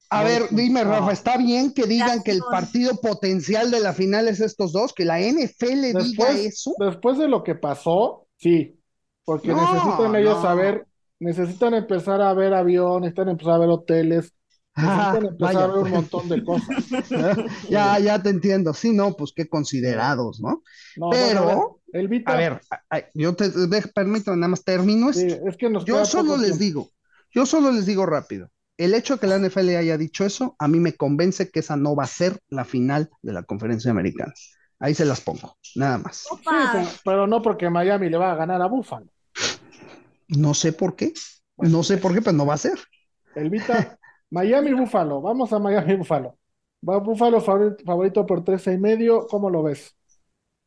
A 0.09 0.23
ver, 0.23 0.43
dime, 0.51 0.83
Rafa, 0.83 1.11
¿está 1.11 1.37
bien 1.37 1.73
que 1.73 1.85
digan 1.85 2.23
que 2.23 2.31
el 2.31 2.41
partido 2.51 2.95
potencial 3.01 3.71
de 3.71 3.79
la 3.79 3.93
final 3.93 4.27
es 4.27 4.39
estos 4.39 4.71
dos? 4.71 4.93
¿Que 4.93 5.05
la 5.05 5.19
NFL 5.19 5.97
diga 5.97 6.31
eso? 6.31 6.73
Después 6.79 7.17
de 7.17 7.27
lo 7.27 7.43
que 7.43 7.55
pasó, 7.55 8.27
sí, 8.37 8.79
porque 9.23 9.53
necesitan 9.53 10.15
ellos 10.15 10.41
saber, 10.41 10.85
necesitan 11.19 11.73
empezar 11.73 12.21
a 12.21 12.33
ver 12.33 12.53
aviones, 12.53 13.01
necesitan 13.01 13.29
empezar 13.29 13.53
a 13.53 13.57
ver 13.57 13.69
hoteles, 13.69 14.33
Ah, 14.77 15.17
empezar 15.21 15.63
a 15.63 15.67
ver 15.67 15.83
un 15.85 15.89
montón 15.89 16.27
de 16.27 16.43
cosas. 16.43 16.67
ya, 17.69 17.97
ya 17.99 18.21
te 18.21 18.29
entiendo. 18.29 18.73
Sí, 18.73 18.91
no, 18.91 19.13
pues 19.13 19.31
qué 19.33 19.47
considerados, 19.47 20.41
¿no? 20.41 20.63
Pero, 21.11 21.79
a 22.25 22.35
ver, 22.35 22.61
yo 23.13 23.35
te 23.35 23.49
permito, 23.93 24.35
nada 24.35 24.49
más 24.49 24.65
termino 24.65 25.09
es 25.11 25.37
que 25.57 25.71
yo 25.85 26.05
solo 26.05 26.35
les 26.35 26.59
digo, 26.59 26.89
yo 27.31 27.45
solo 27.45 27.71
les 27.71 27.85
digo 27.85 28.05
rápido. 28.05 28.49
El 28.77 28.93
hecho 28.93 29.15
de 29.15 29.19
que 29.21 29.27
la 29.27 29.39
NFL 29.39 29.75
haya 29.75 29.97
dicho 29.97 30.25
eso, 30.25 30.55
a 30.59 30.67
mí 30.67 30.79
me 30.79 30.93
convence 30.93 31.49
que 31.49 31.59
esa 31.59 31.77
no 31.77 31.95
va 31.95 32.03
a 32.03 32.07
ser 32.07 32.39
la 32.49 32.65
final 32.65 33.09
de 33.21 33.33
la 33.33 33.43
conferencia 33.43 33.91
americana. 33.91 34.33
Ahí 34.79 34.93
se 34.93 35.05
las 35.05 35.21
pongo, 35.21 35.57
nada 35.75 35.97
más. 35.97 36.27
pero 37.05 37.27
no 37.27 37.41
porque 37.41 37.69
Miami 37.69 38.09
le 38.09 38.17
va 38.17 38.31
a 38.31 38.35
ganar 38.35 38.61
a 38.61 38.67
Buffalo. 38.67 39.07
No 40.27 40.53
sé 40.53 40.73
por 40.73 40.95
qué. 40.95 41.13
No 41.57 41.83
sé 41.83 41.97
por 41.97 42.13
qué, 42.13 42.21
pero 42.21 42.35
no 42.35 42.45
va 42.45 42.55
a 42.55 42.57
ser. 42.57 42.77
Elvita, 43.35 43.97
Miami 44.29 44.73
Búfalo, 44.73 45.21
vamos 45.21 45.51
a 45.53 45.59
Miami 45.59 45.95
Búfalo. 45.95 46.37
Va 46.87 46.97
Búfalo 46.97 47.41
favorito, 47.41 48.25
por 48.25 48.43
13 48.43 48.73
y 48.73 48.77
medio, 48.77 49.27
¿cómo 49.27 49.49
lo 49.49 49.63
ves? 49.63 49.95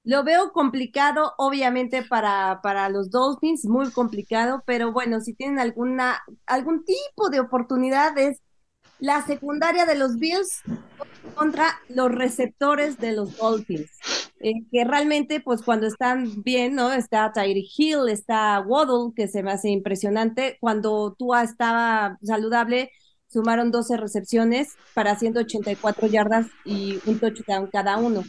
Lo 0.04 0.24
veo 0.24 0.52
complicado, 0.52 1.34
obviamente, 1.36 2.02
para, 2.02 2.60
para 2.62 2.88
los 2.88 3.10
Dolphins, 3.10 3.66
muy 3.66 3.90
complicado, 3.90 4.62
pero 4.66 4.92
bueno, 4.92 5.20
si 5.20 5.34
tienen 5.34 5.58
alguna, 5.58 6.22
algún 6.46 6.84
tipo 6.84 7.28
de 7.30 7.40
oportunidades, 7.40 8.40
la 9.00 9.22
secundaria 9.26 9.86
de 9.86 9.96
los 9.96 10.18
Bills 10.18 10.62
contra 11.34 11.78
los 11.88 12.10
receptores 12.10 12.98
de 12.98 13.12
los 13.12 13.36
Dolphins, 13.36 13.90
eh, 14.40 14.52
que 14.72 14.84
realmente, 14.84 15.40
pues 15.40 15.62
cuando 15.62 15.86
están 15.86 16.42
bien, 16.42 16.74
¿no? 16.74 16.92
Está 16.92 17.32
Tyree 17.32 17.68
Hill, 17.76 18.08
está 18.08 18.60
Waddle, 18.60 19.12
que 19.14 19.28
se 19.28 19.42
me 19.42 19.52
hace 19.52 19.68
impresionante, 19.68 20.56
cuando 20.60 21.14
Tua 21.18 21.42
estaba 21.42 22.18
saludable, 22.22 22.90
sumaron 23.28 23.70
12 23.70 23.96
recepciones 23.96 24.76
para 24.94 25.18
184 25.18 26.08
yardas 26.08 26.46
y 26.64 26.98
un 27.06 27.18
touchdown 27.18 27.68
cada 27.70 27.98
uno. 27.98 28.24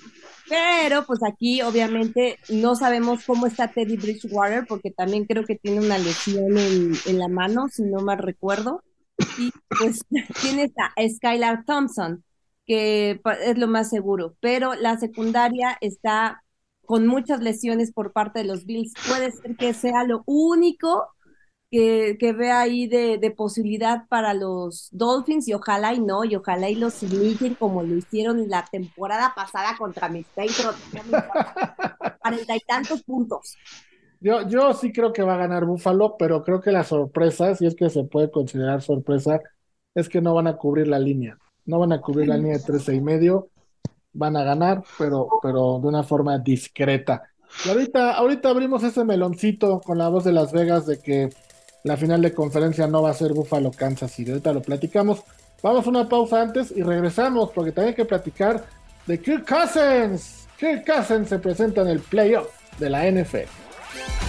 Pero 0.48 1.06
pues 1.06 1.20
aquí 1.24 1.62
obviamente 1.62 2.38
no 2.50 2.76
sabemos 2.76 3.24
cómo 3.26 3.46
está 3.46 3.72
Teddy 3.72 3.98
Bridgewater 3.98 4.66
porque 4.68 4.92
también 4.92 5.26
creo 5.26 5.46
que 5.46 5.56
tiene 5.56 5.80
una 5.80 5.98
lesión 5.98 6.58
en, 6.58 7.20
la 7.20 7.28
mano, 7.28 7.68
si 7.70 7.84
no 7.84 8.02
mal 8.02 8.18
recuerdo. 8.18 8.84
Y 9.38 9.52
pues 9.70 10.02
tienes 10.42 10.72
a 10.78 10.94
Skylar 11.08 11.66
Thompson, 11.66 12.24
que 12.66 13.22
es 13.44 13.58
lo 13.58 13.68
más 13.68 13.90
seguro, 13.90 14.36
pero 14.40 14.74
la 14.74 14.98
secundaria 14.98 15.78
está 15.82 16.44
con 16.86 17.06
muchas 17.06 17.42
lesiones 17.42 17.94
por 17.94 18.12
parte 18.12 18.40
de 18.40 18.46
los 18.46 18.66
Bills. 18.66 18.94
Puede 19.08 19.32
ser 19.32 19.56
que 19.56 19.76
sea 19.76 20.04
lo 20.04 20.24
único 20.26 21.10
que, 21.72 22.18
que 22.20 22.34
ve 22.34 22.52
ahí 22.52 22.88
de, 22.88 23.34
posibilidad 23.36 24.08
para 24.08 24.34
los 24.34 24.90
Dolphins 24.92 25.48
y 25.48 25.54
ojalá 25.54 25.94
y 25.94 26.00
no, 26.00 26.24
y 26.26 26.36
ojalá 26.36 26.70
y 26.70 26.76
los 26.76 27.02
imiten 27.04 27.56
como 27.56 27.84
lo 27.84 27.96
hicieron 27.96 28.50
la 28.50 28.66
temporada 28.66 29.34
pasada 29.36 29.78
contra 29.78 30.10
mis 30.10 30.26
Patriots, 30.28 30.80
cuarenta 32.22 32.56
y 32.56 32.60
tantos 32.62 33.04
puntos. 33.04 33.56
Yo, 34.20 34.48
yo 34.48 34.74
sí 34.74 34.92
creo 34.92 35.14
que 35.14 35.24
va 35.24 35.36
a 35.36 35.38
ganar 35.38 35.66
Buffalo, 35.66 36.16
pero 36.18 36.44
creo 36.44 36.60
que 36.60 36.72
la 36.72 36.84
sorpresa, 36.84 37.56
si 37.56 37.66
es 37.66 37.76
que 37.76 37.90
se 37.90 38.04
puede 38.04 38.32
considerar 38.32 38.82
sorpresa, 38.82 39.40
es 39.96 40.10
que 40.10 40.22
no 40.22 40.34
van 40.34 40.48
a 40.48 40.58
cubrir 40.58 40.88
la 40.88 41.00
línea. 41.00 41.38
No 41.66 41.80
van 41.80 41.94
a 41.94 42.02
cubrir 42.02 42.28
la 42.28 42.38
línea 42.38 42.58
de 42.58 42.64
13 42.64 42.96
y 42.96 43.02
medio. 43.02 43.50
Van 44.12 44.36
a 44.36 44.44
ganar, 44.44 44.84
pero, 44.98 45.28
pero 45.42 45.80
de 45.80 45.88
una 45.88 46.04
forma 46.04 46.38
discreta. 46.38 47.24
Y 47.66 47.70
ahorita, 47.70 48.14
ahorita 48.14 48.50
abrimos 48.50 48.84
ese 48.84 49.06
meloncito 49.06 49.80
con 49.80 49.98
la 49.98 50.10
voz 50.10 50.24
de 50.24 50.34
Las 50.34 50.52
Vegas 50.52 50.86
de 50.86 51.00
que 51.00 51.30
la 51.84 51.98
final 51.98 52.22
de 52.22 52.34
conferencia 52.34 52.88
no 52.88 53.02
va 53.02 53.12
a 53.12 53.14
ser 53.14 53.34
Buffalo 53.34 53.72
Kansas 53.72 54.12
City. 54.12 54.32
Ahorita 54.32 54.54
lo 54.54 54.62
platicamos. 54.62 55.24
Vamos 55.62 55.86
a 55.86 55.90
una 55.90 56.08
pausa 56.08 56.42
antes 56.42 56.72
y 56.76 56.84
regresamos 56.84 57.52
porque 57.52 57.72
también 57.72 57.96
que 57.96 58.06
platicar 58.06 58.64
de 59.06 59.20
Kirk 59.20 59.48
Cousins. 59.48 60.48
Kirk 60.58 60.86
Cousins 60.86 61.30
se 61.30 61.40
presenta 61.40 61.82
en 61.82 61.88
el 61.88 62.00
playoff 62.00 62.48
de 62.80 62.90
la 62.90 63.10
NFL. 63.10 64.29